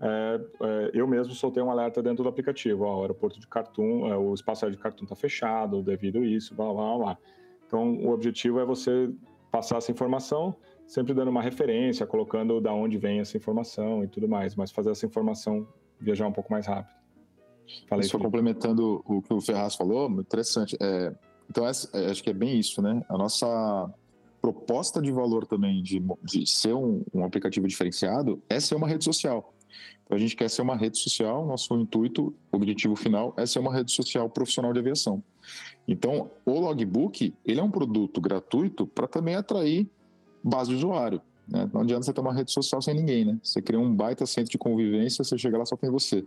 [0.00, 4.10] é, é, eu mesmo soltei um alerta dentro do aplicativo, ó, o aeroporto de Cartoon,
[4.10, 7.18] é, o espaço aéreo de Cartoon está fechado devido a isso, blá, blá, blá.
[7.66, 9.10] Então, o objetivo é você
[9.50, 10.54] passar essa informação,
[10.86, 14.90] sempre dando uma referência, colocando da onde vem essa informação e tudo mais, mas fazer
[14.90, 15.66] essa informação
[16.00, 16.96] viajar um pouco mais rápido.
[17.88, 20.76] Falei, Só complementando o que o Ferraz falou, muito interessante.
[20.80, 21.14] É,
[21.50, 23.04] então, essa, é, acho que é bem isso, né?
[23.08, 23.92] A nossa
[24.40, 29.04] proposta de valor também de, de ser um, um, aplicativo diferenciado é ser uma rede
[29.04, 29.52] social.
[30.04, 33.74] Então, a gente quer ser uma rede social, nosso intuito, objetivo final é ser uma
[33.74, 35.22] rede social profissional de aviação.
[35.86, 39.88] Então, o Logbook, ele é um produto gratuito para também atrair
[40.42, 41.20] base de usuário.
[41.48, 41.68] Né?
[41.72, 43.38] Não adianta você ter uma rede social sem ninguém, né?
[43.42, 46.26] Você cria um baita centro de convivência, você chega lá só tem você.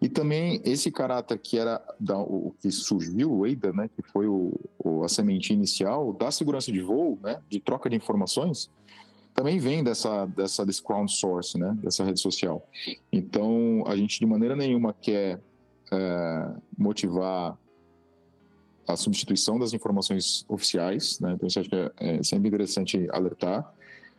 [0.00, 3.88] E também esse caráter que era da, o que surgiu, o ADA, né?
[3.88, 7.40] Que foi o, o, a semente inicial da segurança de voo, né?
[7.48, 8.70] De troca de informações,
[9.34, 11.74] também vem dessa, dessa desse crowdsource, né?
[11.82, 12.68] Dessa rede social.
[13.10, 15.40] Então, a gente de maneira nenhuma quer
[15.90, 17.56] é, motivar
[18.86, 21.32] a substituição das informações oficiais, né?
[21.32, 23.72] Então, isso acho que é, é sempre interessante alertar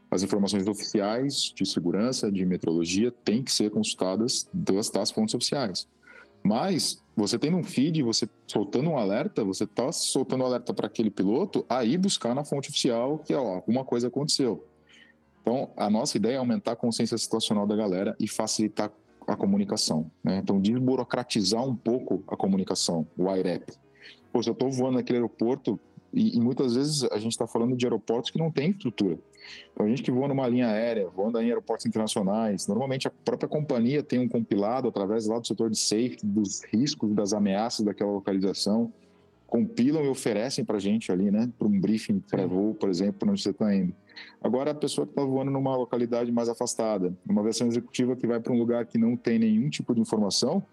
[0.09, 5.87] as informações oficiais de segurança, de metrologia, têm que ser consultadas das, das fontes oficiais.
[6.43, 10.87] Mas você tem um feed, você soltando um alerta, você está soltando um alerta para
[10.87, 14.67] aquele piloto, aí buscar na fonte oficial que ó, alguma coisa aconteceu.
[15.41, 18.91] Então, a nossa ideia é aumentar a consciência situacional da galera e facilitar
[19.27, 20.09] a comunicação.
[20.23, 20.37] Né?
[20.37, 23.73] Então, desburocratizar um pouco a comunicação, o IREP.
[24.33, 25.79] Pô, se eu estou voando naquele aeroporto,
[26.11, 29.17] e, e muitas vezes a gente está falando de aeroportos que não têm estrutura.
[29.71, 33.47] Então, a gente que voa numa linha aérea, voando em aeroportos internacionais, normalmente a própria
[33.47, 38.11] companhia tem um compilado através lá do setor de safety, dos riscos, das ameaças daquela
[38.11, 38.91] localização,
[39.45, 43.31] compilam e oferecem para a gente ali, né, para um briefing pré-voo, por exemplo, para
[43.31, 43.93] onde você está indo.
[44.41, 48.39] Agora, a pessoa que está voando numa localidade mais afastada, numa versão executiva que vai
[48.39, 50.63] para um lugar que não tem nenhum tipo de informação,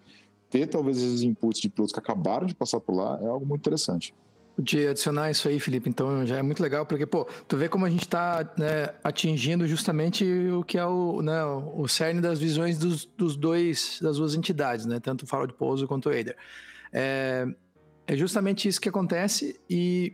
[0.51, 3.61] ter talvez esses inputs de pilotos que acabaram de passar por lá é algo muito
[3.61, 4.13] interessante
[4.57, 5.89] de adicionar isso aí, Felipe.
[5.89, 9.67] Então já é muito legal, porque, pô, tu vê como a gente está né, atingindo
[9.67, 14.35] justamente o que é o, né, o cerne das visões dos, dos dois, das duas
[14.35, 14.99] entidades, né?
[14.99, 16.37] Tanto o Farol de Pouso quanto o Eider.
[16.93, 17.47] É,
[18.05, 20.13] é justamente isso que acontece e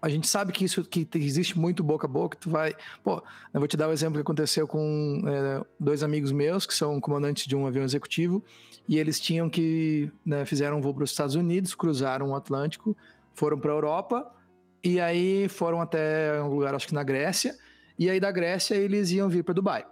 [0.00, 2.36] a gente sabe que isso que existe muito boca a boca.
[2.36, 3.22] Tu vai, pô,
[3.54, 6.74] eu vou te dar o um exemplo que aconteceu com é, dois amigos meus que
[6.74, 8.44] são comandantes de um avião executivo
[8.88, 12.96] e eles tinham que né, fizeram um voo para os Estados Unidos, cruzaram o Atlântico
[13.34, 14.30] foram para a Europa
[14.82, 17.56] e aí foram até um lugar, acho que na Grécia,
[17.98, 19.86] e aí da Grécia eles iam vir para Dubai.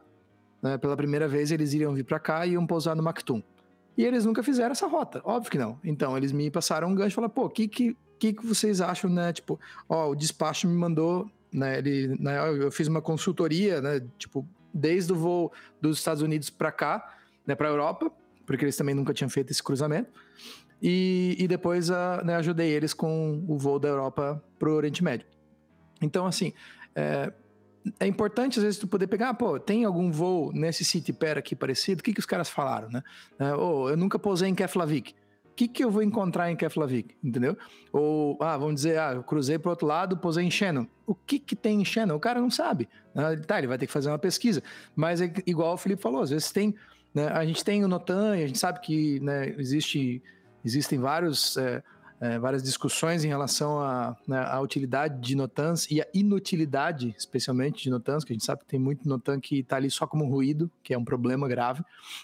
[0.61, 0.77] Né?
[0.79, 3.43] Pela primeira vez eles iriam vir para cá e iam pousar no Maktoum.
[3.97, 5.79] E eles nunca fizeram essa rota, óbvio que não.
[5.85, 8.81] Então eles me passaram um gancho e falaram, pô, o que, que, que, que vocês
[8.81, 9.33] acham, né?
[9.33, 11.79] Tipo, ó, o despacho me mandou, né?
[11.79, 14.01] Ele, né, eu fiz uma consultoria, né?
[14.19, 17.15] Tipo, desde o voo dos Estados Unidos para cá,
[17.47, 17.55] né?
[17.55, 18.11] Para Europa,
[18.51, 20.11] porque eles também nunca tinham feito esse cruzamento.
[20.83, 25.05] E, e depois uh, né, ajudei eles com o voo da Europa para o Oriente
[25.05, 25.25] Médio.
[26.03, 26.53] Então, assim,
[26.97, 27.33] é,
[28.01, 31.55] é, importante às vezes tu poder pegar, pô, tem algum voo nesse City Pair aqui
[31.55, 32.01] parecido?
[32.01, 33.05] O que, que os caras falaram, né?
[33.39, 35.15] É, oh, eu nunca pousei em Keflavik.
[35.45, 37.57] O que, que eu vou encontrar em Keflavik, entendeu?
[37.93, 40.89] Ou, ah, vamos dizer, ah, eu cruzei para outro lado, pousei em Shannon.
[41.07, 42.17] O que que tem em Shannon?
[42.17, 42.89] O cara não sabe.
[43.15, 43.37] Né?
[43.47, 44.61] Tá, ele vai ter que fazer uma pesquisa.
[44.97, 46.75] Mas é igual o Felipe falou, às vezes tem,
[47.15, 50.23] né, a gente tem o Notan a gente sabe que né, existe
[50.65, 51.83] Existem vários, é,
[52.21, 57.91] é, várias discussões em relação à, né, utilidade de Notans e a inutilidade, especialmente de
[57.91, 60.71] Notans, que a gente sabe que tem muito Notan que está ali só como ruído,
[60.83, 61.83] que é um problema grave,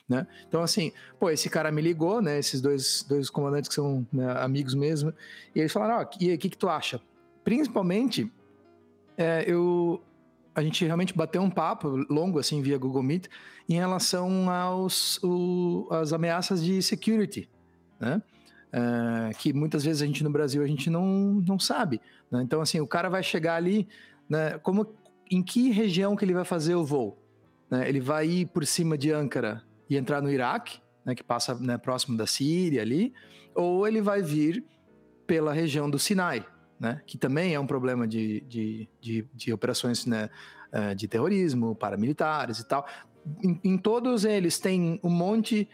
[0.08, 0.26] né?
[0.46, 2.38] Então, assim, pô, esse cara me ligou, né?
[2.38, 5.12] Esses dois, dois comandantes que são né, amigos mesmo,
[5.54, 7.00] e eles falaram, ó, oh, e o que, que tu acha?
[7.42, 8.30] Principalmente,
[9.16, 10.02] é, eu,
[10.56, 13.26] a gente realmente bateu um papo longo assim via Google Meet
[13.68, 17.46] em relação aos o, as ameaças de security,
[18.00, 18.22] né?
[18.72, 21.06] É, que muitas vezes a gente no Brasil a gente não,
[21.46, 22.00] não sabe.
[22.30, 22.42] Né?
[22.42, 23.86] Então, assim, o cara vai chegar ali,
[24.28, 24.94] né, como,
[25.30, 27.16] em que região que ele vai fazer o voo?
[27.70, 27.88] Né?
[27.88, 31.78] Ele vai ir por cima de Ankara e entrar no Iraque, né, que passa né,
[31.78, 33.14] próximo da Síria ali,
[33.54, 34.64] ou ele vai vir
[35.26, 36.44] pela região do Sinai,
[36.78, 40.28] né, que também é um problema de, de, de, de operações né,
[40.72, 42.86] é, de terrorismo, paramilitares e tal.
[43.42, 45.68] Em, em todos eles tem um monte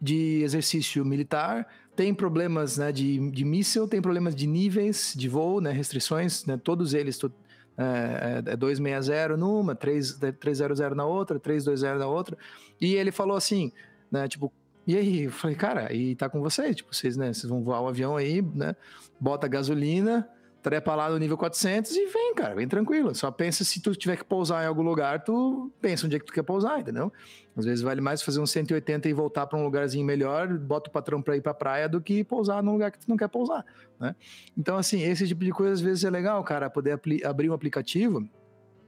[0.00, 5.60] de exercício militar, tem problemas né, de, de míssil, tem problemas de níveis de voo,
[5.60, 7.32] né, restrições, né, todos eles, tu,
[7.78, 12.36] é, é 260 é numa, 3, 300 na outra, 320 na outra,
[12.80, 13.72] e ele falou assim,
[14.10, 14.52] né, tipo,
[14.86, 17.80] e aí, eu falei, cara, e tá com vocês, tipo, vocês, né, vocês vão voar
[17.80, 18.76] o um avião aí, né,
[19.18, 20.28] bota gasolina,
[20.66, 23.14] trepa lá no nível 400 e vem, cara, vem tranquilo.
[23.14, 26.24] Só pensa se tu tiver que pousar em algum lugar, tu pensa onde é que
[26.24, 27.12] tu quer pousar, entendeu?
[27.56, 30.92] Às vezes vale mais fazer um 180 e voltar para um lugarzinho melhor, bota o
[30.92, 33.64] patrão para ir para praia do que pousar num lugar que tu não quer pousar,
[34.00, 34.16] né?
[34.58, 38.28] Então, assim, esse tipo de coisa às vezes é legal, cara, poder abrir um aplicativo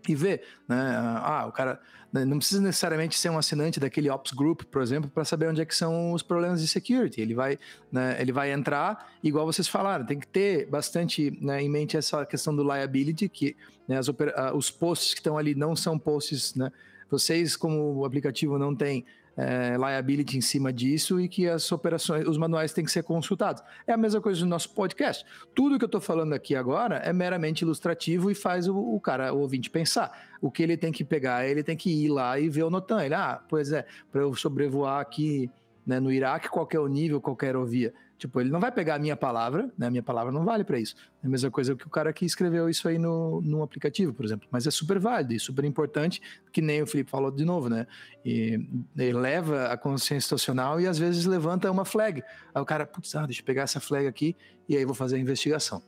[0.08, 0.96] e ver, né?
[1.22, 1.80] Ah, o cara
[2.12, 5.64] não precisa necessariamente ser um assinante daquele Ops Group, por exemplo, para saber onde é
[5.64, 7.20] que são os problemas de security.
[7.20, 7.58] Ele vai,
[7.92, 12.24] né, ele vai entrar, igual vocês falaram, tem que ter bastante né, em mente essa
[12.24, 13.56] questão do liability, que
[13.86, 14.08] né, as,
[14.54, 16.72] os posts que estão ali não são posts, né?
[17.10, 19.04] Vocês, como o aplicativo não tem
[19.38, 23.62] é, liability em cima disso e que as operações, os manuais têm que ser consultados.
[23.86, 25.24] É a mesma coisa do nosso podcast.
[25.54, 29.32] Tudo que eu estou falando aqui agora é meramente ilustrativo e faz o, o, cara,
[29.32, 30.10] o ouvinte, pensar.
[30.40, 33.04] O que ele tem que pegar, ele tem que ir lá e ver o Notan.
[33.04, 35.48] Ele, ah, pois é, para eu sobrevoar aqui
[35.86, 37.94] né, no Iraque, qual é nível, qual é a aerovia.
[38.18, 39.86] Tipo, ele não vai pegar a minha palavra, né?
[39.86, 40.96] A minha palavra não vale para isso.
[41.22, 44.24] É a mesma coisa que o cara que escreveu isso aí no, no aplicativo, por
[44.24, 44.48] exemplo.
[44.50, 46.20] Mas é super válido e super importante,
[46.52, 47.86] que nem o Felipe falou de novo, né?
[48.24, 48.60] E
[48.96, 52.22] leva a consciência situacional e às vezes levanta uma flag.
[52.52, 54.36] Aí o cara, putz, ah, deixa eu pegar essa flag aqui
[54.68, 55.80] e aí vou fazer a investigação.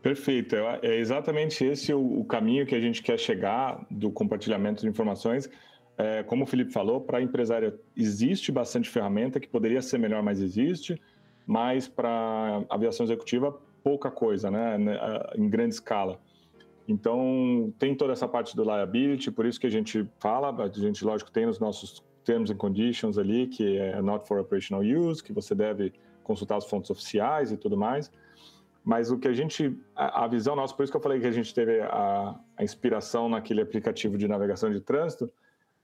[0.00, 0.54] Perfeito.
[0.54, 5.50] É, é exatamente esse o caminho que a gente quer chegar do compartilhamento de informações
[5.98, 10.22] é, como o Felipe falou, para a empresária existe bastante ferramenta que poderia ser melhor,
[10.22, 11.00] mas existe,
[11.44, 14.98] mas para aviação executiva, pouca coisa, né, né
[15.36, 16.20] em grande escala.
[16.86, 21.04] Então, tem toda essa parte do liability, por isso que a gente fala, a gente,
[21.04, 25.32] lógico, tem os nossos terms and conditions ali, que é not for operational use, que
[25.32, 25.92] você deve
[26.22, 28.10] consultar as fontes oficiais e tudo mais.
[28.84, 31.32] Mas o que a gente, a visão nossa, por isso que eu falei que a
[31.32, 35.30] gente teve a, a inspiração naquele aplicativo de navegação de trânsito,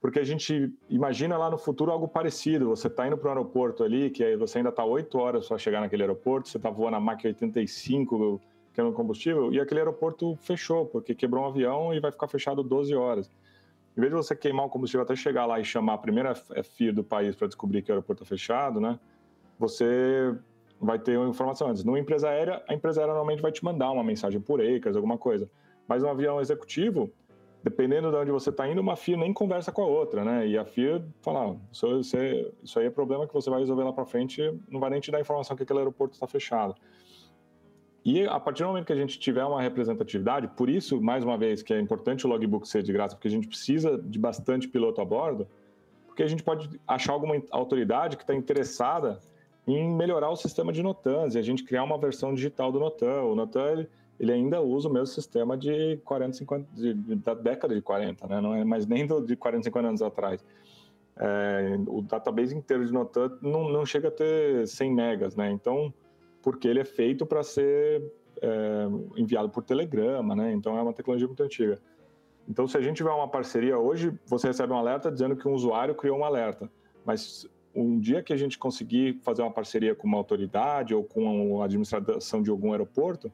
[0.05, 2.69] porque a gente imagina lá no futuro algo parecido.
[2.69, 5.57] Você está indo para o aeroporto ali, que aí você ainda está oito horas para
[5.57, 8.39] chegar naquele aeroporto, você está voando a Mach 85,
[8.71, 12.61] que é combustível, e aquele aeroporto fechou, porque quebrou um avião e vai ficar fechado
[12.61, 13.31] 12 horas.
[13.97, 16.93] Em vez de você queimar o combustível até chegar lá e chamar a primeira FIA
[16.93, 18.99] do país para descobrir que o aeroporto está fechado, né?
[19.57, 20.35] Você
[20.79, 21.83] vai ter uma informação antes.
[21.83, 25.17] Numa empresa aérea, a empresa aérea normalmente vai te mandar uma mensagem por ECAS, alguma
[25.17, 25.49] coisa.
[25.87, 27.11] Mas um avião executivo,
[27.65, 30.47] dependendo de onde você está indo, uma FIA nem conversa com a outra, né?
[30.47, 32.21] E a FIA fala, ah, isso,
[32.63, 34.39] isso aí é problema que você vai resolver lá para frente,
[34.69, 36.75] não vai nem te dar informação que aquele aeroporto está fechado.
[38.05, 41.39] E a partir do momento que a gente tiver uma representatividade, por isso, mais uma
[41.39, 44.67] vez, que é importante o logbook ser de graça, porque a gente precisa de bastante
[44.67, 45.47] piloto a bordo,
[46.05, 49.19] porque a gente pode achar alguma autoridade que está interessada
[49.65, 53.23] em melhorar o sistema de NOTANs e a gente criar uma versão digital do NOTAN.
[53.23, 53.89] O NOTAN, ele,
[54.19, 58.27] ele ainda usa o mesmo sistema de 40, 50, de, de, da década de 40,
[58.27, 58.41] né?
[58.41, 60.43] não é mais nem do, de 40, 50 anos atrás.
[61.17, 65.49] É, o database inteiro de Notan não, não chega a ter 100 megas, né?
[65.49, 65.93] Então,
[66.41, 68.03] porque ele é feito para ser
[68.41, 70.51] é, enviado por telegrama, né?
[70.51, 71.79] Então é uma tecnologia muito antiga.
[72.47, 75.53] Então, se a gente tiver uma parceria hoje, você recebe um alerta dizendo que um
[75.53, 76.69] usuário criou um alerta,
[77.03, 81.61] mas um dia que a gente conseguir fazer uma parceria com uma autoridade ou com
[81.61, 83.31] a administração de algum aeroporto,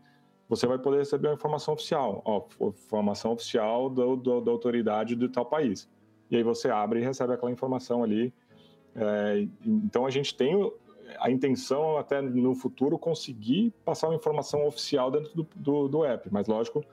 [0.52, 5.30] você vai poder receber uma informação oficial, ó, informação oficial do, do, da autoridade de
[5.30, 5.90] tal país.
[6.30, 8.34] E aí você abre e recebe aquela informação ali.
[8.94, 10.70] É, então a gente tem
[11.20, 16.28] a intenção até no futuro conseguir passar uma informação oficial dentro do, do, do app,
[16.30, 16.84] mas lógico,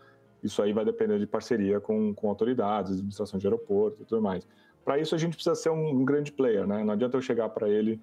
[0.41, 4.47] isso aí vai depender de parceria com, com autoridades, administração de aeroporto e tudo mais.
[4.85, 6.85] Para isso a gente precisa ser um, um, grande player, né?
[6.85, 8.01] Não adianta eu chegar para ele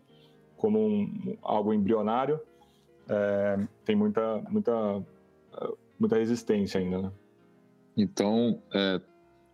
[0.58, 2.42] como um, algo embrionário,
[3.08, 5.02] é, tem muita, muita
[6.00, 7.12] muita resistência ainda, né?
[7.98, 9.02] Então, é,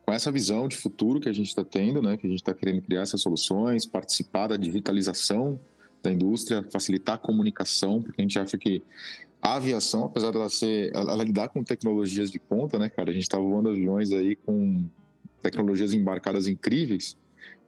[0.06, 2.54] com essa visão de futuro que a gente está tendo, né, que a gente está
[2.54, 5.60] querendo criar essas soluções, participar da digitalização
[6.02, 8.84] da indústria, facilitar a comunicação, porque a gente acha que
[9.42, 13.24] a aviação, apesar dela ser, ela lidar com tecnologias de ponta, né, cara, a gente
[13.24, 14.84] está voando aviões aí com
[15.42, 17.16] tecnologias embarcadas incríveis,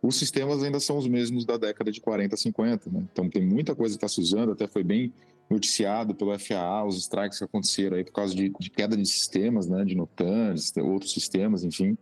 [0.01, 3.07] os sistemas ainda são os mesmos da década de 40, 50, né?
[3.11, 5.13] Então tem muita coisa que está se usando, até foi bem
[5.49, 9.67] noticiado pelo FAA, os strikes que aconteceram aí por causa de, de queda de sistemas,
[9.67, 11.97] né, de NOTAN, outros sistemas, enfim.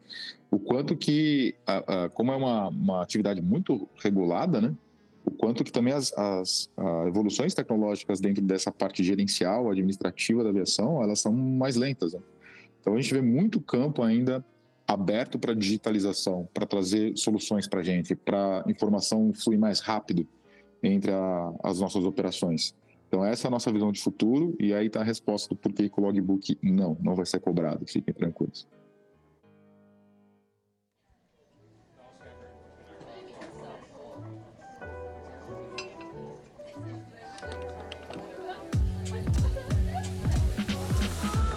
[0.50, 4.74] O quanto que, a, a, como é uma, uma atividade muito regulada, né,
[5.26, 6.70] o quanto que também as, as
[7.08, 12.14] evoluções tecnológicas dentro dessa parte gerencial, administrativa da aviação, elas são mais lentas.
[12.14, 12.20] Né?
[12.80, 14.44] Então a gente vê muito campo ainda
[14.88, 20.28] aberto para digitalização, para trazer soluções para a gente, para informação fluir mais rápido
[20.84, 22.76] entre a, as nossas operações.
[23.12, 25.89] Então, essa é a nossa visão de futuro, e aí está a resposta do porquê
[25.89, 27.86] que o logbook não, não vai ser cobrado.
[27.86, 28.66] Fiquem tranquilos.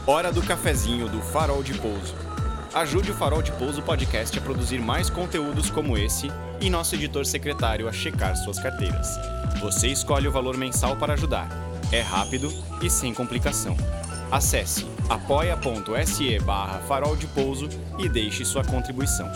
[0.09, 2.34] Hora do cafezinho do Farol de Pouso.
[2.75, 6.29] Ajude o Farol de Pouso Podcast a produzir mais conteúdos como esse
[6.61, 9.17] e nosso editor secretário a checar suas carteiras.
[9.61, 11.49] Você escolhe o valor mensal para ajudar.
[11.93, 12.53] É rápido
[12.83, 13.77] e sem complicação.
[14.29, 19.31] Acesse apoia.se barra farol de pouso e deixe sua contribuição.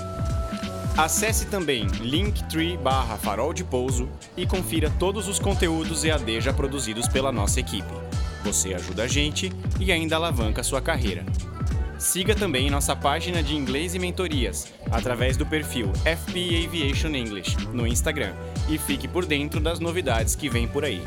[0.97, 7.07] Acesse também linktree barra farol de pouso e confira todos os conteúdos EAD já produzidos
[7.07, 7.95] pela nossa equipe.
[8.43, 11.25] Você ajuda a gente e ainda alavanca sua carreira.
[11.99, 17.85] Siga também nossa página de inglês e mentorias através do perfil FP Aviation English no
[17.89, 18.33] Instagram
[18.71, 21.03] e fique por dentro das novidades que vêm por aí.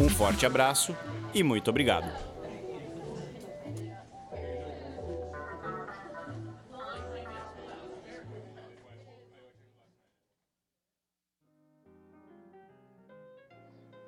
[0.00, 0.96] Um forte abraço
[1.34, 2.10] e muito obrigado!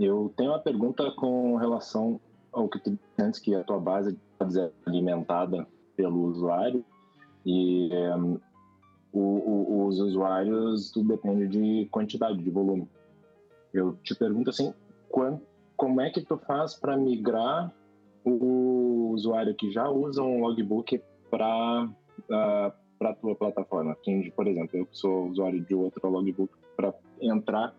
[0.00, 2.18] Eu tenho uma pergunta com relação
[2.50, 5.66] ao que tu antes que a tua base é alimentada
[5.96, 6.84] pelo usuário
[7.44, 8.38] e um,
[9.12, 12.88] o, o, os usuários tudo depende de quantidade, de volume.
[13.72, 14.74] Eu te pergunto assim,
[15.08, 15.40] quando,
[15.76, 17.72] como é que tu faz para migrar
[18.24, 23.96] o usuário que já usa um logbook para uh, ah, para tua plataforma?
[24.34, 27.74] Por exemplo, eu que sou usuário de outro logbook para entrar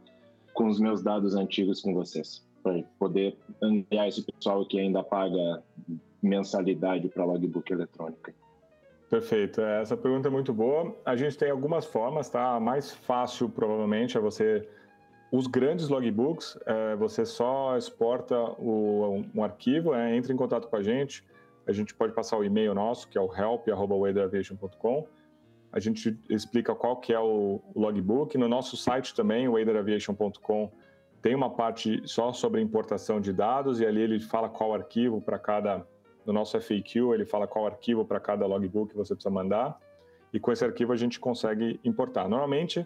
[0.53, 5.63] com os meus dados antigos com vocês, para poder enviar esse pessoal que ainda paga
[6.21, 8.33] mensalidade para logbook eletrônica.
[9.09, 9.61] Perfeito.
[9.61, 10.95] É, essa pergunta é muito boa.
[11.05, 12.55] A gente tem algumas formas, tá?
[12.55, 14.67] A mais fácil, provavelmente, é você.
[15.31, 20.75] Os grandes logbooks, é, você só exporta o, um arquivo, é, entra em contato com
[20.75, 21.23] a gente.
[21.65, 25.07] A gente pode passar o e-mail nosso, que é o help.waderaviation.com
[25.71, 28.37] a gente explica qual que é o logbook.
[28.37, 30.71] No nosso site também, o waderaviation.com,
[31.21, 35.37] tem uma parte só sobre importação de dados e ali ele fala qual arquivo para
[35.37, 35.85] cada,
[36.27, 39.79] no nosso FAQ, ele fala qual arquivo para cada logbook você precisa mandar
[40.33, 42.27] e com esse arquivo a gente consegue importar.
[42.27, 42.85] Normalmente,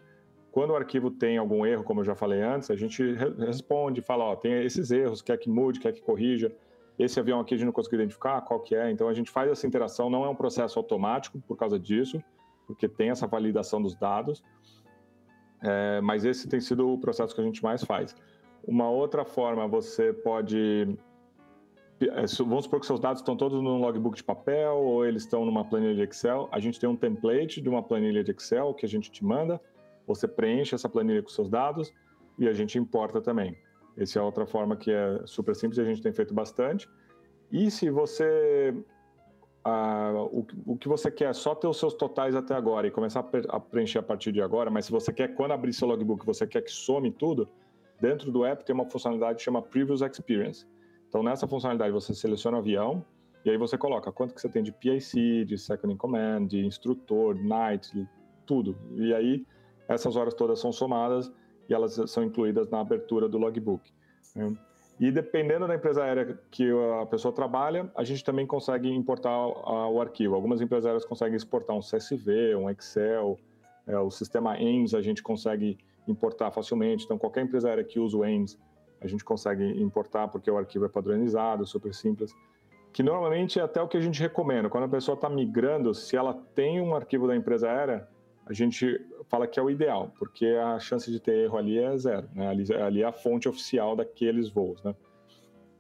[0.52, 3.04] quando o arquivo tem algum erro, como eu já falei antes, a gente
[3.39, 6.52] responde, fala, ó, tem esses erros, quer que mude, quer que corrija.
[7.00, 9.50] Esse avião aqui a gente não conseguiu identificar qual que é, então a gente faz
[9.50, 12.22] essa interação, não é um processo automático por causa disso,
[12.68, 14.44] porque tem essa validação dos dados,
[15.64, 18.16] é, mas esse tem sido o processo que a gente mais faz.
[18.64, 20.96] Uma outra forma, você pode.
[22.02, 25.45] É, vamos supor que seus dados estão todos no logbook de papel ou eles estão
[25.45, 26.49] numa planilha de Excel.
[26.52, 29.62] A gente tem um template de uma planilha de Excel que a gente te manda.
[30.08, 31.93] Você preenche essa planilha com seus dados
[32.39, 33.56] e a gente importa também.
[33.95, 36.89] Essa é outra forma que é super simples e a gente tem feito bastante.
[37.52, 38.74] E se você
[40.32, 43.24] o, o, que você quer é só ter os seus totais até agora e começar
[43.49, 46.47] a, preencher a partir de agora, mas se você quer, quando abrir seu logbook, você
[46.47, 47.47] quer que some tudo,
[47.99, 50.66] dentro do app tem uma funcionalidade que chama Previous Experience.
[51.12, 53.03] Então, nessa funcionalidade, você seleciona o avião
[53.43, 56.66] e aí você coloca quanto que você tem de PIC, de Second in Command, de
[56.66, 58.07] instrutor, night,
[58.45, 58.78] tudo.
[58.95, 59.45] E aí,
[59.89, 61.30] essas horas todas são somadas
[61.68, 63.91] e elas são incluídas na abertura do logbook.
[64.34, 64.53] Né?
[65.01, 69.99] E dependendo da empresa aérea que a pessoa trabalha, a gente também consegue importar o
[69.99, 70.34] arquivo.
[70.34, 73.38] Algumas empresas aéreas conseguem exportar um CSV, um Excel,
[73.86, 77.03] é, o sistema ENS a gente consegue importar facilmente.
[77.03, 78.57] Então, qualquer empresa aérea que usa o ENS,
[79.02, 82.34] a gente consegue importar porque o arquivo é padronizado, super simples.
[82.93, 84.70] Que normalmente é até o que a gente recomenda.
[84.70, 88.08] Quando a pessoa está migrando, se ela tem um arquivo da empresa aérea,
[88.45, 91.97] a gente fala que é o ideal, porque a chance de ter erro ali é
[91.97, 92.47] zero, né?
[92.49, 94.93] ali, ali é a fonte oficial daqueles voos, né?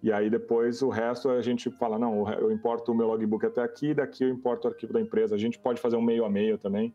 [0.01, 3.61] E aí depois o resto a gente fala, não, eu importo o meu logbook até
[3.61, 5.35] aqui, daqui eu importo o arquivo da empresa.
[5.35, 6.91] A gente pode fazer um meio a meio também.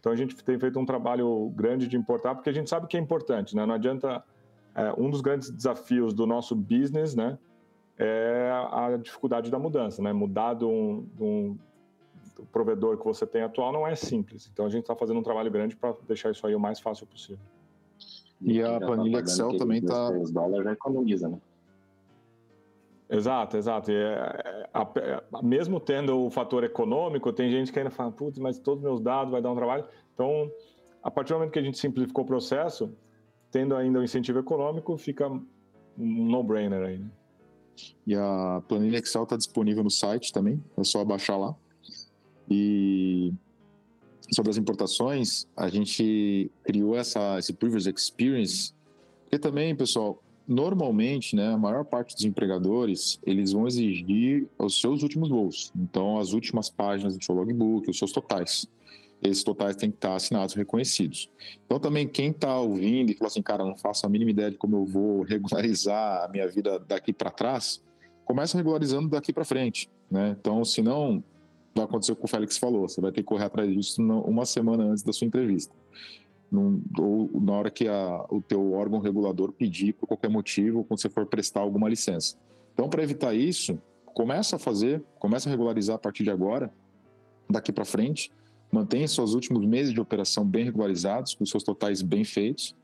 [0.00, 2.96] Então a gente tem feito um trabalho grande de importar, porque a gente sabe que
[2.96, 3.66] é importante, né?
[3.66, 4.24] Não adianta...
[4.76, 7.38] É, um dos grandes desafios do nosso business, né?
[7.98, 10.12] É a dificuldade da mudança, né?
[10.12, 11.58] Mudar de um, de um,
[12.38, 14.50] o provedor que você tem atual não é simples.
[14.52, 17.06] Então a gente está fazendo um trabalho grande para deixar isso aí o mais fácil
[17.06, 17.42] possível.
[18.38, 20.10] E a tá planilha Excel também está.
[20.10, 21.38] Os dólares já economiza, né?
[23.08, 23.90] Exato, exato.
[23.90, 28.58] É, a, a, mesmo tendo o fator econômico, tem gente que ainda fala, putz, mas
[28.58, 29.86] todos os meus dados vai dar um trabalho.
[30.12, 30.50] Então,
[31.02, 32.92] a partir do momento que a gente simplificou o processo,
[33.50, 35.42] tendo ainda o incentivo econômico, fica um
[35.98, 36.98] no-brainer aí.
[36.98, 37.10] Né?
[38.06, 41.54] E a planilha Excel está disponível no site também, é só baixar lá.
[42.50, 43.32] E
[44.32, 48.72] sobre as importações, a gente criou essa, esse Previous Experience,
[49.22, 55.02] porque também, pessoal, normalmente, né, a maior parte dos empregadores, eles vão exigir os seus
[55.02, 55.72] últimos voos.
[55.76, 58.68] Então, as últimas páginas do seu logbook, os seus totais.
[59.22, 61.30] Esses totais têm que estar assinados, reconhecidos.
[61.64, 64.58] Então, também, quem está ouvindo e fala assim, cara, não faço a mínima ideia de
[64.58, 67.82] como eu vou regularizar a minha vida daqui para trás,
[68.24, 69.90] começa regularizando daqui para frente.
[70.10, 70.36] Né?
[70.38, 71.22] Então, se não,
[71.74, 74.44] vai acontecer o que o Félix falou, você vai ter que correr atrás disso uma
[74.44, 75.74] semana antes da sua entrevista.
[76.50, 81.00] Num, ou na hora que a, o teu órgão regulador pedir por qualquer motivo, quando
[81.00, 82.36] você for prestar alguma licença.
[82.72, 86.72] Então, para evitar isso, começa a fazer, começa a regularizar a partir de agora,
[87.50, 88.30] daqui para frente,
[88.70, 92.74] mantenha seus últimos meses de operação bem regularizados, com seus totais bem feitos,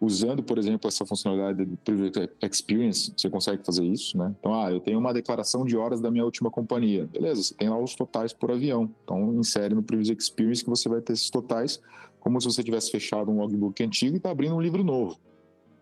[0.00, 4.34] usando, por exemplo, essa funcionalidade do Privilege Experience, você consegue fazer isso, né?
[4.38, 7.06] Então, ah, eu tenho uma declaração de horas da minha última companhia.
[7.06, 8.90] Beleza, você tem lá os totais por avião.
[9.04, 11.80] Então, insere no Privilege Experience que você vai ter esses totais,
[12.20, 15.18] como se você tivesse fechado um logbook antigo e está abrindo um livro novo.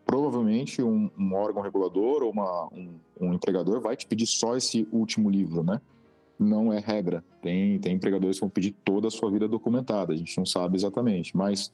[0.04, 4.86] Provavelmente um, um órgão regulador ou uma, um, um empregador vai te pedir só esse
[4.92, 5.80] último livro, né?
[6.42, 7.24] Não é regra.
[7.40, 10.76] Tem, tem empregadores que vão pedir toda a sua vida documentada, a gente não sabe
[10.76, 11.72] exatamente, mas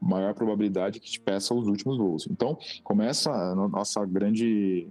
[0.00, 2.26] maior probabilidade que te peça os últimos voos.
[2.30, 4.88] Então, começa a nossa grande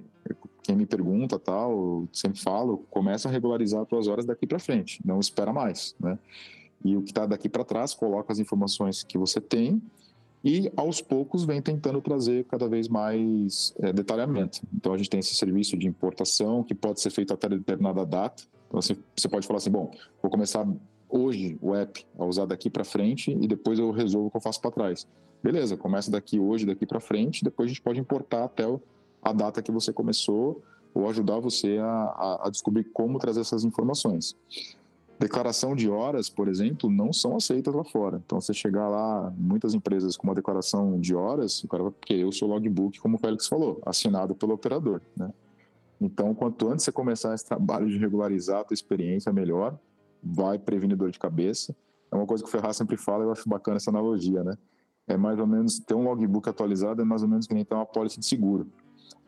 [0.64, 5.01] quem me pergunta tal, sempre falo, começa a regularizar as tuas horas daqui para frente,
[5.03, 6.20] não espera mais, né?
[6.84, 9.82] E o que está daqui para trás, coloca as informações que você tem
[10.43, 14.62] e aos poucos vem tentando trazer cada vez mais é, detalhamento.
[14.74, 18.43] Então a gente tem esse serviço de importação que pode ser feito até determinada data.
[18.72, 19.91] Então assim, você pode falar assim, bom,
[20.22, 20.65] vou começar
[21.09, 24.41] hoje o app a usar daqui para frente e depois eu resolvo o que eu
[24.41, 25.05] faço para trás.
[25.43, 28.63] Beleza, começa daqui hoje, daqui para frente, depois a gente pode importar até
[29.22, 30.63] a data que você começou
[30.93, 34.38] ou ajudar você a, a, a descobrir como trazer essas informações.
[35.19, 38.22] Declaração de horas, por exemplo, não são aceitas lá fora.
[38.26, 42.26] Então, você chegar lá, muitas empresas com uma declaração de horas, o cara vai querer
[42.26, 44.99] o seu logbook, como o Félix falou, assinado pelo operador.
[45.15, 45.30] Né?
[46.01, 49.77] Então, quanto antes você começar esse trabalho de regularizar a tua experiência, melhor
[50.21, 51.75] vai prevenir dor de cabeça.
[52.11, 54.57] É uma coisa que o Ferraz sempre fala, eu acho bacana essa analogia, né?
[55.07, 57.75] É mais ou menos, ter um logbook atualizado é mais ou menos que nem ter
[57.75, 58.67] uma pólice de seguro.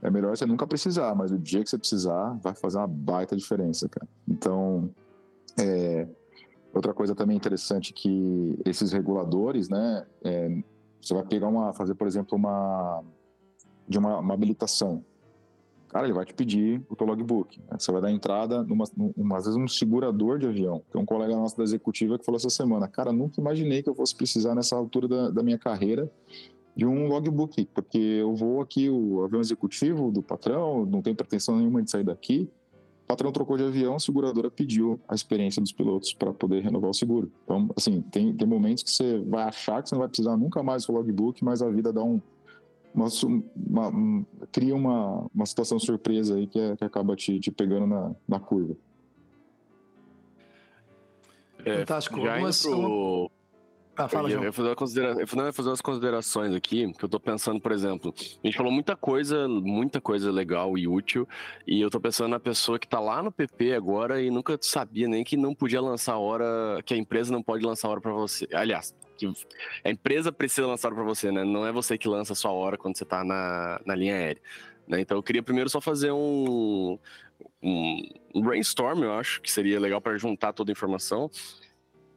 [0.02, 3.36] É melhor você nunca precisar, mas o dia que você precisar, vai fazer uma baita
[3.36, 4.08] diferença, cara.
[4.28, 4.90] Então,
[5.60, 6.08] é,
[6.74, 10.64] outra coisa também interessante que esses reguladores, né, é,
[11.00, 13.04] você vai pegar uma, fazer, por exemplo, uma,
[13.88, 15.06] de uma, uma habilitação
[15.94, 17.60] Cara, ele vai te pedir o teu logbook.
[17.60, 17.78] Né?
[17.78, 18.86] Você vai dar entrada, numa,
[19.16, 20.82] numa, às vezes, um segurador de avião.
[20.92, 23.94] Tem um colega nosso da executiva que falou essa semana: Cara, nunca imaginei que eu
[23.94, 26.12] fosse precisar, nessa altura da, da minha carreira,
[26.76, 31.58] de um logbook, porque eu vou aqui, o avião executivo do patrão, não tem pretensão
[31.58, 32.50] nenhuma de sair daqui.
[33.04, 36.90] O patrão trocou de avião, a seguradora pediu a experiência dos pilotos para poder renovar
[36.90, 37.32] o seguro.
[37.44, 40.64] Então, assim, tem, tem momentos que você vai achar que você não vai precisar nunca
[40.64, 42.20] mais do logbook, mas a vida dá um,
[42.94, 43.08] uma,
[43.56, 48.16] uma, cria uma, uma situação surpresa aí que, é, que acaba te, te pegando na,
[48.28, 48.76] na curva.
[51.66, 52.22] É, Fantástico.
[52.22, 52.62] Já Algumas...
[52.62, 53.32] pro...
[53.96, 55.22] Ah, fala, eu, fazer uma considera...
[55.22, 58.96] eu fazer umas considerações aqui, que eu tô pensando, por exemplo, a gente falou muita
[58.96, 61.28] coisa, muita coisa legal e útil,
[61.68, 65.08] e eu tô pensando na pessoa que tá lá no PP agora e nunca sabia
[65.08, 68.48] nem que não podia lançar hora, que a empresa não pode lançar hora para você.
[68.52, 68.96] Aliás,
[69.32, 69.46] que
[69.84, 71.44] a empresa precisa lançar para você, né?
[71.44, 74.42] Não é você que lança a sua hora quando você está na, na linha aérea.
[74.88, 75.02] Né?
[75.02, 76.98] Então eu queria primeiro só fazer um,
[77.62, 81.30] um, brainstorm, eu acho que seria legal para juntar toda a informação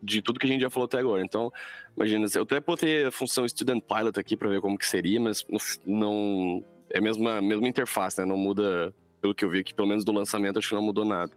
[0.02, 1.22] de tudo que a gente já falou até agora.
[1.22, 1.52] Então,
[1.96, 5.44] imagina, eu até botei a função Student Pilot aqui para ver como que seria, mas
[5.84, 8.24] não é a mesma, mesma interface, né?
[8.24, 11.04] Não muda, pelo que eu vi aqui, pelo menos do lançamento, acho que não mudou
[11.04, 11.32] nada.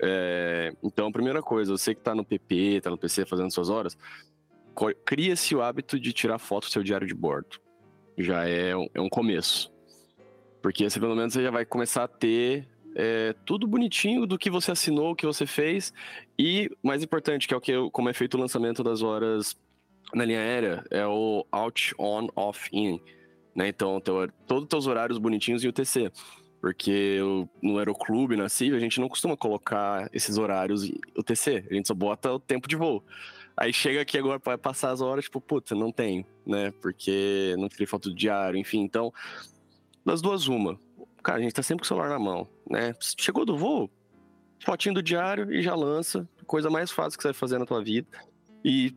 [0.00, 3.68] É, então, a primeira coisa, você que está no PP, está no PC fazendo suas
[3.68, 3.96] horas,
[5.04, 7.60] cria-se o hábito de tirar foto do seu diário de bordo.
[8.16, 9.72] Já é um, é um começo.
[10.62, 14.48] Porque assim, pelo menos você já vai começar a ter é, tudo bonitinho do que
[14.48, 15.92] você assinou, o que você fez.
[16.38, 19.56] E, mais importante, que é o que como é feito o lançamento das horas
[20.14, 23.00] na linha aérea, é o out, on, off, in.
[23.54, 23.68] Né?
[23.68, 26.10] Então, teu, todos os teus horários bonitinhos em UTC.
[26.60, 31.66] Porque eu, no Aeroclube, na CIV, a gente não costuma colocar esses horários em UTC.
[31.70, 33.04] A gente só bota o tempo de voo.
[33.56, 36.72] Aí chega aqui agora para passar as horas, tipo, puta, não tem, né?
[36.82, 38.80] Porque não tirei foto do diário, enfim.
[38.80, 39.12] Então,
[40.04, 40.78] das duas, uma.
[41.22, 42.94] Cara, a gente tá sempre com o celular na mão, né?
[43.00, 43.88] Chegou do voo,
[44.64, 46.28] fotinho do diário e já lança.
[46.46, 48.08] Coisa mais fácil que você vai fazer na tua vida.
[48.64, 48.94] E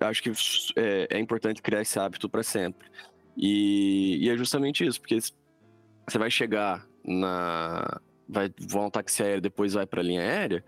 [0.00, 0.30] acho que
[0.76, 2.88] é, é importante criar esse hábito para sempre.
[3.36, 8.00] E, e, é justamente isso, porque você vai chegar na.
[8.28, 10.64] Vai voar um táxi aéreo, depois vai pra linha aérea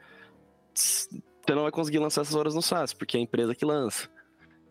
[1.43, 4.09] você não vai conseguir lançar essas horas no SAS, porque é a empresa que lança.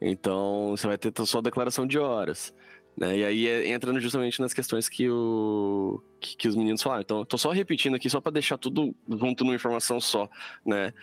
[0.01, 2.53] Então, você vai ter sua declaração de horas.
[2.95, 3.17] Né?
[3.17, 7.01] E aí é, entrando justamente nas questões que, o, que, que os meninos falaram.
[7.01, 10.29] Então, tô só repetindo aqui, só para deixar tudo junto numa informação só,
[10.65, 10.93] né?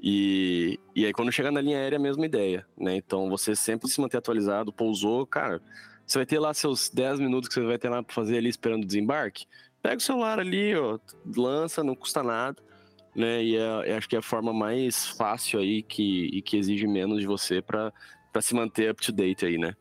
[0.00, 2.96] E, e aí, quando chegar na linha aérea, é a mesma ideia, né?
[2.96, 5.62] Então, você sempre se manter atualizado, pousou, cara,
[6.04, 8.48] você vai ter lá seus 10 minutos que você vai ter lá para fazer ali
[8.48, 9.46] esperando o desembarque.
[9.80, 10.98] Pega o celular ali, ó,
[11.36, 12.62] lança, não custa nada
[13.14, 13.42] né?
[13.42, 17.20] E é, acho que é a forma mais fácil aí que, e que exige menos
[17.20, 17.92] de você para
[18.40, 19.74] se manter up to date aí, né?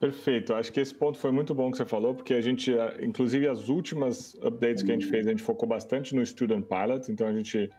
[0.00, 0.52] Perfeito.
[0.54, 3.68] Acho que esse ponto foi muito bom que você falou, porque a gente, inclusive as
[3.68, 7.32] últimas updates que a gente fez, a gente focou bastante no Student Pilot, então a
[7.32, 7.70] gente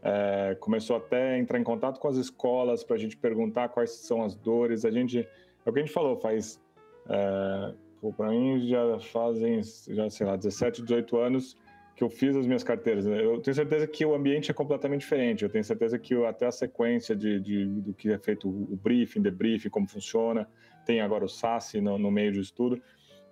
[0.00, 3.90] é, começou até a entrar em contato com as escolas para a gente perguntar quais
[3.90, 4.84] são as dores.
[4.84, 6.60] A gente, é o que a gente falou, faz,
[7.08, 7.74] é,
[8.16, 11.56] para mim já fazem, já sei lá, 17, 18 anos
[11.94, 13.06] que eu fiz as minhas carteiras.
[13.06, 15.44] Eu tenho certeza que o ambiente é completamente diferente.
[15.44, 19.22] Eu tenho certeza que até a sequência de, de do que é feito o briefing,
[19.22, 20.48] debriefing, como funciona,
[20.84, 22.82] tem agora o SASE no, no meio do estudo.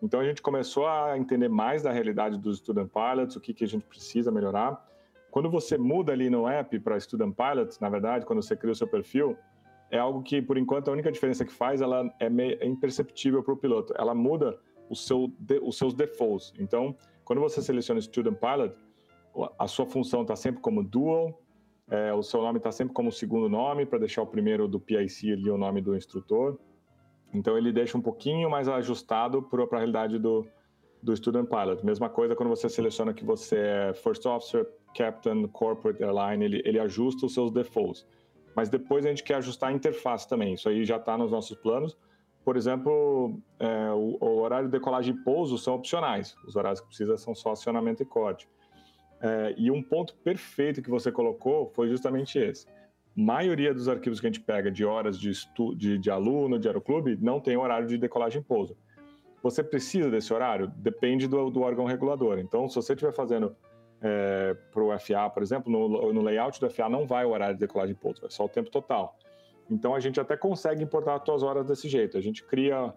[0.00, 3.64] Então a gente começou a entender mais da realidade dos Student Pilots, o que, que
[3.64, 4.80] a gente precisa melhorar.
[5.30, 8.76] Quando você muda ali no app para Student Pilots, na verdade, quando você cria o
[8.76, 9.36] seu perfil,
[9.90, 13.42] é algo que, por enquanto, a única diferença que faz, ela é, meio, é imperceptível
[13.42, 13.92] para o piloto.
[13.96, 14.58] Ela muda
[14.94, 15.32] seu,
[15.62, 16.52] os seus defaults.
[16.58, 16.96] Então,
[17.32, 18.74] quando você seleciona Student Pilot,
[19.58, 21.40] a sua função está sempre como dual,
[21.90, 25.32] é, o seu nome está sempre como segundo nome, para deixar o primeiro do PIC
[25.32, 26.58] ali o nome do instrutor.
[27.32, 30.46] Então ele deixa um pouquinho mais ajustado para a realidade do,
[31.02, 31.86] do Student Pilot.
[31.86, 36.78] Mesma coisa quando você seleciona que você é First Officer, Captain, Corporate Airline, ele, ele
[36.78, 38.06] ajusta os seus defaults.
[38.54, 41.56] Mas depois a gente quer ajustar a interface também, isso aí já está nos nossos
[41.56, 41.96] planos.
[42.44, 46.86] Por exemplo, é, o, o, horário de decolagem e pouso são opcionais, os horários que
[46.88, 48.48] precisa são só acionamento e corte.
[49.20, 52.66] É, e um ponto perfeito que você colocou foi justamente esse
[53.14, 56.66] maioria dos arquivos que a gente pega de horas de, estu de, de aluno, de
[56.66, 58.76] aeroclube, não tem horário de decolagem e pouso.
[59.42, 60.68] Você precisa desse horário?
[60.76, 62.38] Depende do, do órgão regulador.
[62.38, 63.54] Então, se você estiver fazendo
[64.00, 67.54] é, para o FA, por exemplo, no, no, layout do FA não vai o horário
[67.54, 69.16] de decolagem e pouso, é só o tempo total.
[69.70, 72.18] Então, a gente até consegue importar as suas horas desse jeito.
[72.18, 72.92] A gente cria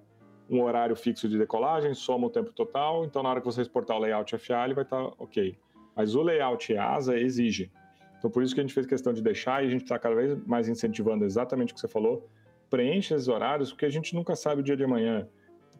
[0.49, 3.97] um horário fixo de decolagem, soma o tempo total, então na hora que você exportar
[3.97, 5.57] o layout FA, ele vai estar tá ok.
[5.95, 7.71] Mas o layout ASA exige
[8.25, 10.15] então, por isso que a gente fez questão de deixar e a gente está cada
[10.15, 12.27] vez mais incentivando exatamente o que você falou.
[12.71, 15.27] Preencha esses horários, porque a gente nunca sabe o dia de amanhã.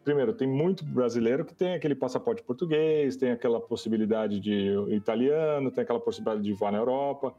[0.04, 5.82] Primeiro, tem muito brasileiro que tem aquele passaporte português, tem aquela possibilidade de italiano, tem
[5.82, 7.34] aquela possibilidade de voar na Europa.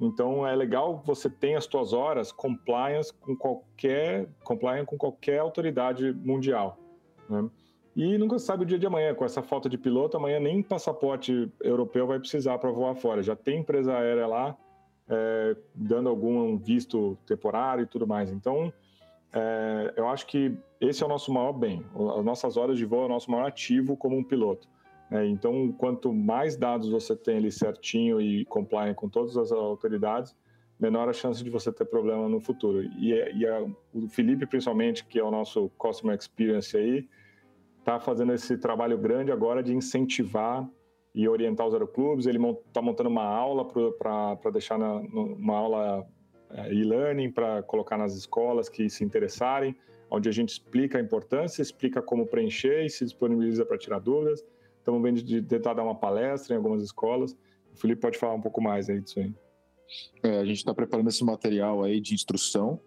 [0.00, 6.12] Então, é legal você ter as suas horas compliance com qualquer, compliance com qualquer autoridade
[6.12, 6.78] mundial.
[7.28, 7.50] Né?
[7.94, 9.14] E nunca sabe o dia de amanhã.
[9.14, 13.22] Com essa falta de piloto, amanhã nem passaporte europeu vai precisar para voar fora.
[13.22, 14.56] Já tem empresa aérea lá
[15.10, 18.30] é, dando algum visto temporário e tudo mais.
[18.30, 18.72] Então,
[19.32, 21.84] é, eu acho que esse é o nosso maior bem.
[22.16, 24.68] As nossas horas de voo é o nosso maior ativo como um piloto.
[25.10, 30.36] É, então, quanto mais dados você tem ali certinho e compliant com todas as autoridades,
[30.78, 32.82] menor a chance de você ter problema no futuro.
[32.98, 37.08] E, e a, o Felipe, principalmente, que é o nosso Customer Experience aí,
[37.80, 40.68] está fazendo esse trabalho grande agora de incentivar
[41.14, 42.26] e orientar os aeroclubes.
[42.26, 46.06] Ele está montando uma aula para deixar na, uma aula
[46.50, 49.74] é, e-learning para colocar nas escolas que se interessarem,
[50.08, 54.44] onde a gente explica a importância, explica como preencher e se disponibiliza para tirar dúvidas.
[54.90, 57.32] Estamos vendo de tentar dar uma palestra em algumas escolas.
[57.72, 59.32] O Felipe pode falar um pouco mais aí disso aí.
[60.20, 62.80] É, a gente está preparando esse material aí de instrução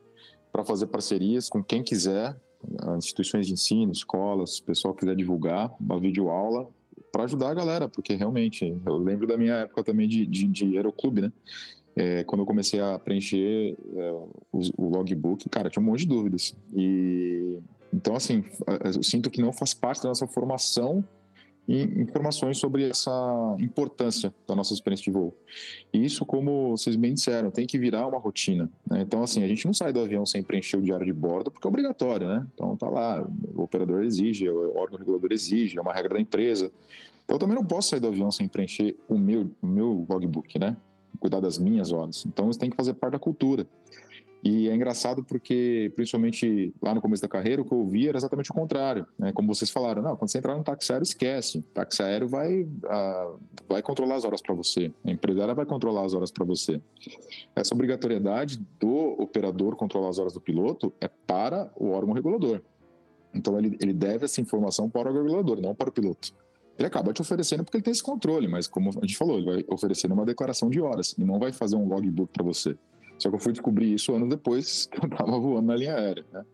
[0.51, 2.35] para fazer parcerias com quem quiser
[2.97, 6.69] instituições de ensino, escolas, o pessoal quiser divulgar uma videoaula
[7.11, 10.77] para ajudar a galera, porque realmente, eu lembro da minha época também de, de, de
[10.77, 11.31] aeroclube, né?
[11.95, 14.11] É, quando eu comecei a preencher é,
[14.51, 16.55] o, o, logbook, cara, tinha um monte de dúvidas.
[16.73, 17.59] E
[17.93, 18.43] então, assim,
[18.95, 21.03] eu sinto que não faz parte da nossa formação
[21.67, 25.33] informações sobre essa importância da nossa experiência de voo.
[25.93, 28.69] E isso, como vocês bem disseram, tem que virar uma rotina.
[28.89, 29.01] Né?
[29.01, 31.65] Então, assim, a gente não sai do avião sem preencher o diário de bordo, porque
[31.65, 32.45] é obrigatório, né?
[32.53, 36.71] Então, tá lá, o operador exige, o órgão regulador exige, é uma regra da empresa.
[37.23, 40.59] Então, eu também não posso sair do avião sem preencher o meu, o meu logbook,
[40.59, 40.75] né?
[41.19, 42.25] Cuidar das minhas horas.
[42.25, 43.65] Então, isso tem que fazer parte da cultura.
[44.43, 48.17] E é engraçado porque, principalmente lá no começo da carreira, o que eu ouvi era
[48.17, 49.07] exatamente o contrário.
[49.17, 49.31] Né?
[49.31, 51.59] Como vocês falaram, não, quando você entrar no táxi aéreo, esquece.
[51.59, 53.39] O táxi aéreo vai, uh,
[53.69, 54.91] vai controlar as horas para você.
[55.05, 56.81] A empresária vai controlar as horas para você.
[57.55, 62.61] Essa obrigatoriedade do operador controlar as horas do piloto é para o órgão regulador.
[63.33, 66.33] Então, ele, ele deve essa informação para o órgão regulador, não para o piloto.
[66.77, 69.45] Ele acaba te oferecendo porque ele tem esse controle, mas como a gente falou, ele
[69.45, 72.75] vai oferecer uma declaração de horas e não vai fazer um logbook para você.
[73.17, 76.25] Só que eu fui descobrir isso anos depois que eu estava voando na linha aérea,
[76.31, 76.45] né?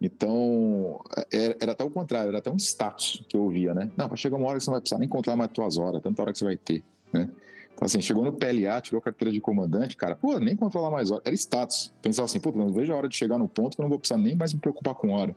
[0.00, 3.90] Então, era, é, era, até o contrário, era até um status que eu ouvia, né?
[3.96, 6.02] Não, vai chegar uma hora que você não vai precisar nem controlar mais tuas horas,
[6.02, 7.30] tanta hora que você vai ter, né?
[7.76, 11.10] Então, assim, chegou no PLA, tirou a carteira de comandante, cara, pô, nem controlar mais
[11.10, 11.92] horas, era status.
[12.00, 13.98] Pensava assim, pô, não vejo a hora de chegar no ponto que eu não vou
[13.98, 15.36] precisar nem mais me preocupar com hora.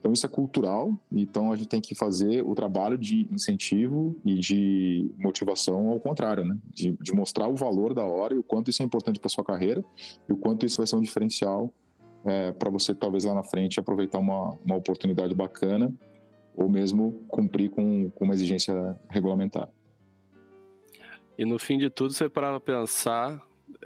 [0.00, 4.34] Então, isso é cultural, então a gente tem que fazer o trabalho de incentivo e
[4.34, 6.58] de motivação ao contrário, né?
[6.72, 9.44] De, de mostrar o valor da hora e o quanto isso é importante para sua
[9.44, 9.84] carreira
[10.26, 11.70] e o quanto isso vai ser um diferencial
[12.24, 15.92] é, para você talvez lá na frente aproveitar uma, uma oportunidade bacana
[16.56, 19.68] ou mesmo cumprir com, com uma exigência regulamentar.
[21.38, 23.40] E no fim de tudo, você para pensar,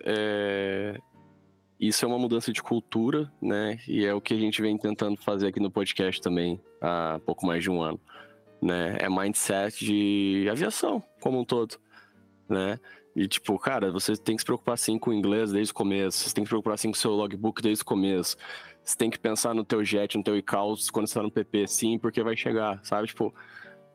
[0.05, 0.99] é...
[1.79, 3.79] isso é uma mudança de cultura, né?
[3.89, 7.47] E é o que a gente vem tentando fazer aqui no podcast também há pouco
[7.47, 8.01] mais de um ano,
[8.63, 8.97] né?
[9.01, 11.77] É mindset de aviação como um todo,
[12.49, 12.79] né?
[13.17, 16.29] E tipo, cara, você tem que se preocupar sim com o inglês desde o começo,
[16.29, 18.37] você tem que se preocupar sim com o seu logbook desde o começo.
[18.85, 21.67] Você tem que pensar no teu jet, no teu ICAO quando você tá no PP,
[21.67, 23.09] sim, porque vai chegar, sabe?
[23.09, 23.35] Tipo,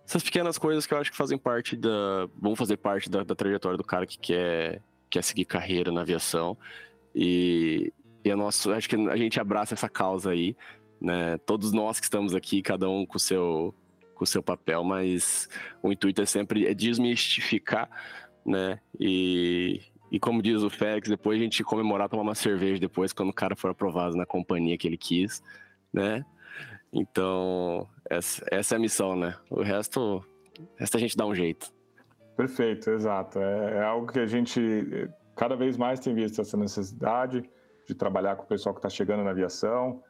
[0.05, 2.27] essas pequenas coisas que eu acho que fazem parte da.
[2.35, 6.57] vão fazer parte da, da trajetória do cara que quer, quer seguir carreira na aviação.
[7.15, 7.91] E,
[8.23, 10.55] e a nossa, acho que a gente abraça essa causa aí,
[11.01, 11.37] né?
[11.39, 13.73] Todos nós que estamos aqui, cada um com o seu,
[14.15, 15.47] com o seu papel, mas
[15.81, 17.89] o intuito é sempre é desmistificar,
[18.45, 18.79] né?
[18.99, 19.81] E,
[20.11, 23.33] e como diz o Félix, depois a gente comemorar, tomar uma cerveja depois, quando o
[23.33, 25.41] cara for aprovado na companhia que ele quis,
[25.93, 26.25] né?
[26.91, 29.35] Então, essa, essa é a missão, né?
[29.49, 30.23] O resto,
[30.57, 31.71] o resto a gente dá um jeito.
[32.35, 33.39] Perfeito, exato.
[33.39, 34.59] É, é algo que a gente
[35.39, 37.49] cada vez mais tem visto essa necessidade
[37.87, 40.03] de trabalhar com o pessoal que está chegando na aviação.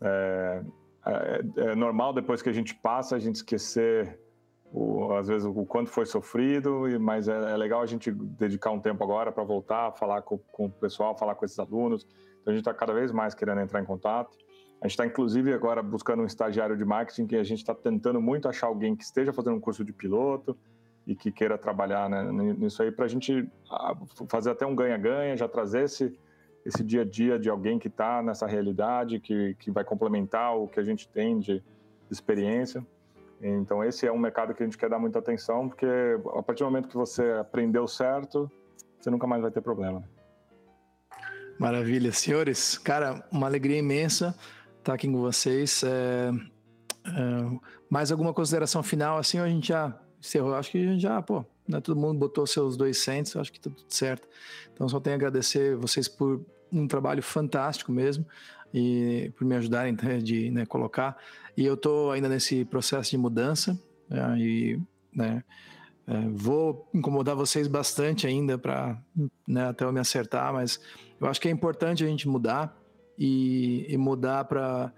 [0.00, 0.62] É,
[1.04, 4.16] é, é, normal depois que a gente passa a gente esquecer
[4.72, 8.78] o, às vezes o quanto foi sofrido, mas é, é legal a gente dedicar um
[8.78, 12.06] tempo agora para voltar, falar com, com, o pessoal, falar com esses alunos.
[12.40, 14.36] Então a gente está cada vez mais querendo entrar em contato.
[14.80, 18.20] A gente está, inclusive, agora buscando um estagiário de marketing que a gente está tentando
[18.20, 20.56] muito achar alguém que esteja fazendo um curso de piloto
[21.06, 22.24] e que queira trabalhar né,
[22.54, 23.94] nisso aí para a gente ah,
[24.28, 26.18] fazer até um ganha-ganha, já trazer esse,
[26.64, 30.66] esse dia a dia de alguém que está nessa realidade, que, que vai complementar o
[30.66, 31.62] que a gente tem de,
[32.10, 32.86] experiência.
[33.40, 35.86] Então, esse é um mercado que a gente quer dar muita atenção, porque
[36.34, 38.50] a partir do momento que você aprendeu certo,
[38.98, 40.02] você nunca mais vai ter problema.
[41.58, 42.78] Maravilha, senhores.
[42.78, 44.34] Cara, uma alegria imensa
[44.78, 45.82] estar aqui com vocês.
[45.82, 46.30] É,
[47.06, 47.58] é,
[47.90, 49.18] mais alguma consideração final?
[49.18, 50.54] Assim, a gente já encerrou.
[50.54, 53.92] Acho que já, pô, né, todo mundo botou seus dois centos, acho que tá tudo
[53.92, 54.28] certo.
[54.72, 58.26] Então, só tenho a agradecer vocês por um trabalho fantástico mesmo
[58.72, 61.16] e por me ajudarem né, de né, colocar.
[61.56, 64.80] E eu estou ainda nesse processo de mudança né, e
[65.14, 65.42] né,
[66.06, 69.00] é, vou incomodar vocês bastante ainda para
[69.46, 70.80] né, até eu me acertar, mas
[71.20, 72.76] eu acho que é importante a gente mudar
[73.18, 74.92] e, e mudar para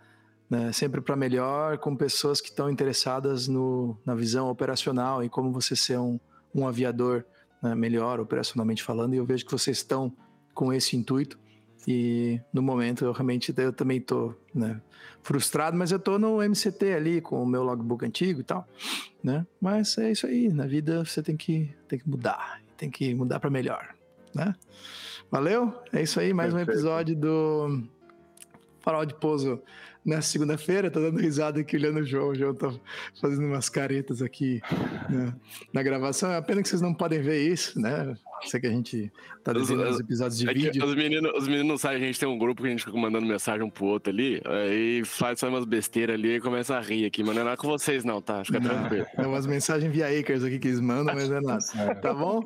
[0.49, 5.53] né, sempre para melhor com pessoas que estão interessadas no, na visão operacional e como
[5.53, 6.19] você ser um,
[6.55, 7.25] um aviador
[7.63, 9.15] né, melhor operacionalmente falando.
[9.15, 10.13] E eu vejo que vocês estão
[10.55, 11.39] com esse intuito.
[11.87, 14.81] E no momento eu realmente eu também estou né,
[15.23, 18.67] frustrado, mas eu estou no MCT ali com o meu logbook antigo e tal,
[19.23, 19.47] né?
[19.61, 23.41] Mas é isso aí, na vida você tem que, tem que mudar, tem que mudar
[23.41, 23.95] para melhor,
[24.35, 24.55] né?
[25.31, 25.73] Valeu?
[25.93, 26.69] É isso aí, mais Perfeito.
[26.69, 27.83] um episódio do
[28.81, 29.63] farol de pouso
[30.09, 30.91] nessa segunda-feira.
[30.91, 32.29] Tô dando risada aqui olhando o João.
[32.29, 32.73] O João tá
[33.21, 34.61] fazendo umas caretas aqui
[35.09, 35.35] né,
[35.73, 36.33] na gravação.
[36.33, 38.17] É pena que vocês não podem ver isso, né?
[38.47, 39.13] Sei que a gente
[39.43, 40.85] tá desenhando os episódios de é vídeo.
[40.85, 42.97] Os meninos, os meninos não sabem, a gente tem um grupo que a gente fica
[42.97, 46.81] mandando mensagem um pro outro ali, aí faz só umas besteiras ali e começa a
[46.81, 48.45] rir aqui, mas não é nada com vocês não, tá?
[48.45, 49.07] Fica não, tranquilo.
[49.17, 51.65] É umas mensagens via Acres aqui que eles mandam, mas não é nada.
[51.77, 51.95] É.
[51.95, 52.43] Tá bom?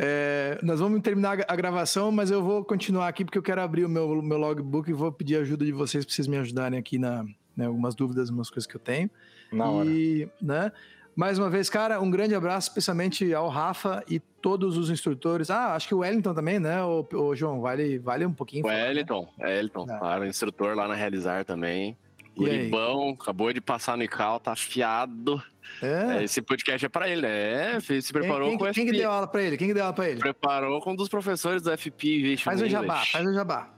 [0.00, 3.84] É, nós vamos terminar a gravação, mas eu vou continuar aqui porque eu quero abrir
[3.84, 6.97] o meu, meu logbook e vou pedir ajuda de vocês para vocês me ajudarem aqui
[6.98, 7.24] na
[7.58, 9.10] né, algumas dúvidas, algumas coisas que eu tenho.
[9.52, 9.90] Na hora.
[9.90, 10.70] E, né?
[11.16, 15.50] Mais uma vez, cara, um grande abraço, especialmente ao Rafa e todos os instrutores.
[15.50, 17.60] Ah, acho que o Wellington também, né, o, o João?
[17.60, 18.64] Vale, vale um pouquinho.
[18.64, 19.46] O Wellington, né?
[19.46, 19.98] Wellington, é.
[19.98, 21.96] claro, instrutor lá na Realizar também.
[22.36, 25.42] Guribão, acabou de passar no ICAO, tá afiado.
[25.82, 26.18] É.
[26.18, 27.76] é esse podcast é pra ele, né?
[27.76, 29.56] É, se preparou quem, quem, com Quem que deu aula pra ele?
[29.56, 30.20] Quem que deu aula pra ele?
[30.20, 32.36] Preparou com um dos professores do FP.
[32.36, 33.77] Faz o jabá, faz o jabá.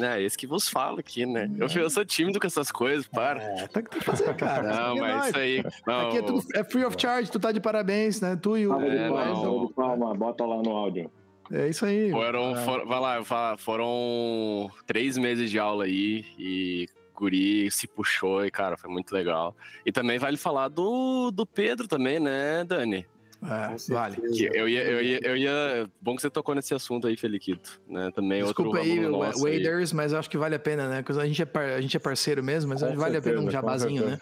[0.00, 1.50] É, esse que vos falo aqui, né?
[1.56, 3.42] Eu, eu sou tímido com essas coisas, para.
[3.42, 4.62] É, tá que tu fazer, cara.
[4.62, 5.64] Não, mas é isso aí.
[5.86, 8.36] Não, aqui é, tudo, é free of charge, tu tá de parabéns, né?
[8.36, 8.80] Tu e o.
[8.80, 11.10] É, não, palma, bota lá no áudio.
[11.50, 12.10] É isso aí.
[12.10, 12.56] Foram, ah.
[12.56, 18.76] for, vai lá, foram três meses de aula aí e Guri se puxou e, cara,
[18.76, 19.56] foi muito legal.
[19.84, 23.06] E também vale falar do, do Pedro também, né, Dani?
[23.40, 24.16] É, vale.
[24.52, 25.90] eu ia, eu, ia, eu ia.
[26.00, 27.80] Bom que você tocou nesse assunto aí, Feliquito.
[27.88, 28.10] Né?
[28.12, 31.02] Também Desculpa outro aí, Waders, mas eu acho que vale a pena, né?
[31.02, 33.22] Porque a gente é, par, a gente é parceiro mesmo, mas com vale certeza, a
[33.22, 34.20] pena um jabazinho, né?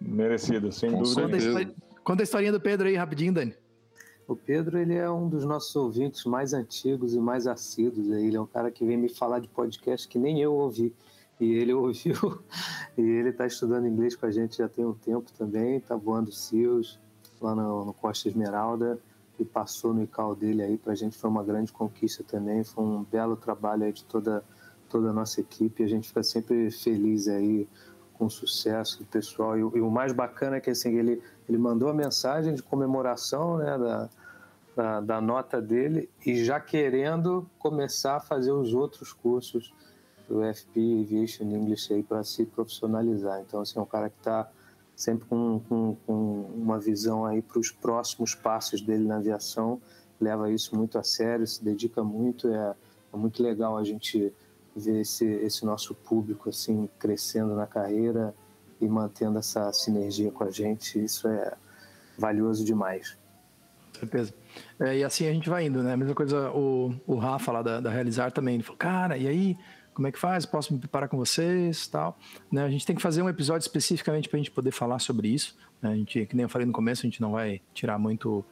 [0.00, 1.22] Merecido, sem com dúvida.
[1.22, 1.74] Conta a, história,
[2.04, 3.54] conta a historinha do Pedro aí, rapidinho, Dani.
[4.28, 8.10] O Pedro, ele é um dos nossos ouvintes mais antigos e mais assíduos.
[8.10, 10.94] Ele é um cara que vem me falar de podcast que nem eu ouvi.
[11.40, 12.42] E ele ouviu,
[12.96, 16.30] e ele está estudando inglês com a gente já tem um tempo também, está voando
[16.30, 17.00] SEALs,
[17.42, 18.98] lá no, no Costa Esmeralda
[19.38, 22.84] e passou no ICAO dele aí para a gente foi uma grande conquista também, foi
[22.84, 24.44] um belo trabalho aí de toda
[24.92, 25.82] toda a nossa equipe.
[25.82, 27.66] A gente fica sempre feliz aí
[28.12, 29.56] com o sucesso do pessoal.
[29.56, 33.56] E, e, o mais bacana é que assim, ele, ele mandou a mensagem de comemoração
[33.56, 34.10] né, da,
[34.76, 39.72] da, da, nota dele e já querendo começar a fazer os outros cursos
[40.28, 43.40] do FP Aviation English aí para se profissionalizar.
[43.40, 44.48] Então, assim, é um cara que está
[45.02, 49.80] sempre com, com, com, uma visão aí para os próximos passos dele na aviação,
[50.20, 52.74] leva isso muito a sério, se dedica muito, é,
[53.12, 54.32] é muito legal a gente
[54.76, 58.32] ver esse, esse nosso público assim crescendo na carreira
[58.80, 61.52] e mantendo essa sinergia com a gente, isso é
[62.16, 63.18] valioso demais.
[63.98, 64.32] Certeza.
[64.78, 65.94] É, e assim a gente vai indo, né?
[65.94, 69.26] A mesma coisa o, o Rafa lá da, da Realizar também, ele falou, cara, e
[69.26, 69.58] aí,
[69.94, 70.46] como é que faz?
[70.46, 72.18] Posso me preparar com vocês tal?
[72.50, 72.64] Né?
[72.64, 75.56] A gente tem que fazer um episódio especificamente para a gente poder falar sobre isso.
[75.80, 75.90] Né?
[75.90, 78.44] A gente, que nem eu falei no começo, a gente não vai tirar muito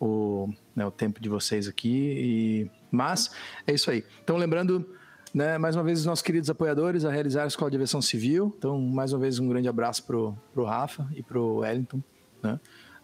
[0.00, 2.70] o, né, o tempo de vocês aqui, e...
[2.90, 3.30] mas
[3.66, 4.04] é isso aí.
[4.22, 4.84] Então, lembrando
[5.32, 8.52] né, mais uma vez, os nossos queridos apoiadores a realizar a Escola de Aviação Civil.
[8.58, 12.02] Então, mais uma vez, um grande abraço pro, pro Rafa e pro Wellington.
[12.42, 12.60] Né?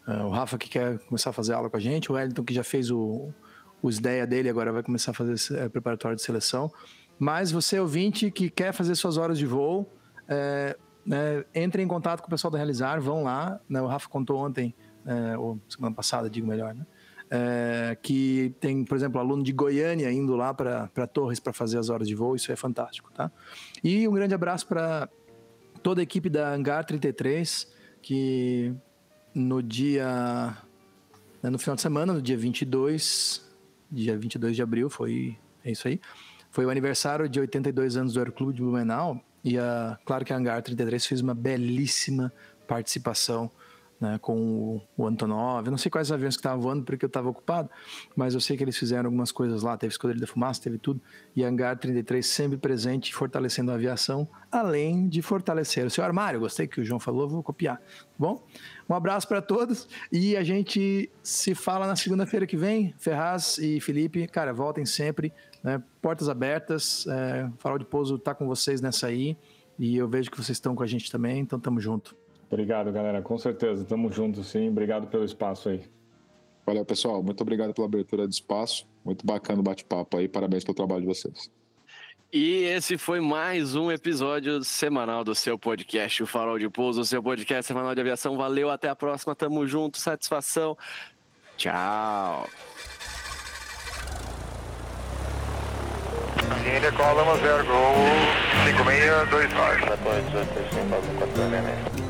[0.06, 2.52] Uh, o Rafa que quer começar a fazer aula com a gente, o Wellington que
[2.52, 3.32] já fez o,
[3.80, 6.70] o SDEA dele, agora vai começar a fazer é, preparatório de seleção.
[7.18, 9.90] Mas você, ouvinte, que quer fazer suas horas de voo,
[10.28, 13.60] é, né, entre em contato com o pessoal da Realizar, vão lá.
[13.68, 14.74] Né, o Rafa contou ontem,
[15.04, 16.86] é, ou semana passada, digo melhor, né?
[17.30, 21.88] é, que tem, por exemplo, aluno de Goiânia indo lá para Torres para fazer as
[21.90, 23.30] horas de voo, isso é fantástico, tá?
[23.82, 25.08] E um grande abraço para
[25.82, 27.70] toda a equipe da Hangar 33,
[28.02, 28.74] que
[29.34, 30.56] no dia.
[31.42, 33.46] Né, no final de semana, no dia 22,
[33.90, 35.36] dia 22 de abril, foi.
[35.64, 36.00] É isso aí.
[36.50, 39.20] Foi o aniversário de 82 anos do Aeroclube de Blumenau.
[39.44, 42.32] E a, claro que a Hangar 33 fez uma belíssima
[42.66, 43.50] participação
[44.00, 45.66] né, com o, Antonov.
[45.66, 47.68] Eu não sei quais aviões que estavam voando porque eu estava ocupado,
[48.14, 49.76] mas eu sei que eles fizeram algumas coisas lá.
[49.76, 51.00] Teve Esquadrilha da Fumaça, teve tudo.
[51.34, 56.40] E Hangar 33 sempre presente, fortalecendo a aviação, além de fortalecer o seu armário.
[56.40, 57.80] Gostei que o João falou, vou copiar.
[58.18, 58.44] Bom,
[58.88, 62.94] um abraço para todos e a gente se fala na segunda-feira que vem.
[62.98, 65.32] Ferraz e Felipe, cara, voltem sempre.
[65.62, 67.06] Né, portas abertas.
[67.06, 69.36] É, Farol de Pouso está com vocês nessa aí.
[69.78, 72.16] E eu vejo que vocês estão com a gente também, então tamo junto.
[72.50, 73.22] Obrigado, galera.
[73.22, 73.84] Com certeza.
[73.84, 74.68] Tamo junto, sim.
[74.68, 75.82] Obrigado pelo espaço aí.
[76.66, 77.22] Valeu, pessoal.
[77.22, 78.86] Muito obrigado pela abertura do espaço.
[79.04, 80.28] Muito bacana o bate-papo aí.
[80.28, 81.50] Parabéns pelo trabalho de vocês.
[82.30, 87.04] E esse foi mais um episódio semanal do seu podcast, o Farol de Pouso, o
[87.04, 88.36] seu podcast semanal de aviação.
[88.36, 89.34] Valeu, até a próxima.
[89.34, 89.98] Tamo junto.
[89.98, 90.76] Satisfação.
[91.56, 92.46] Tchau.
[96.96, 97.94] Cola 0, gol
[98.64, 99.80] 5629.
[99.86, 102.07] 14, 18, 35, 4,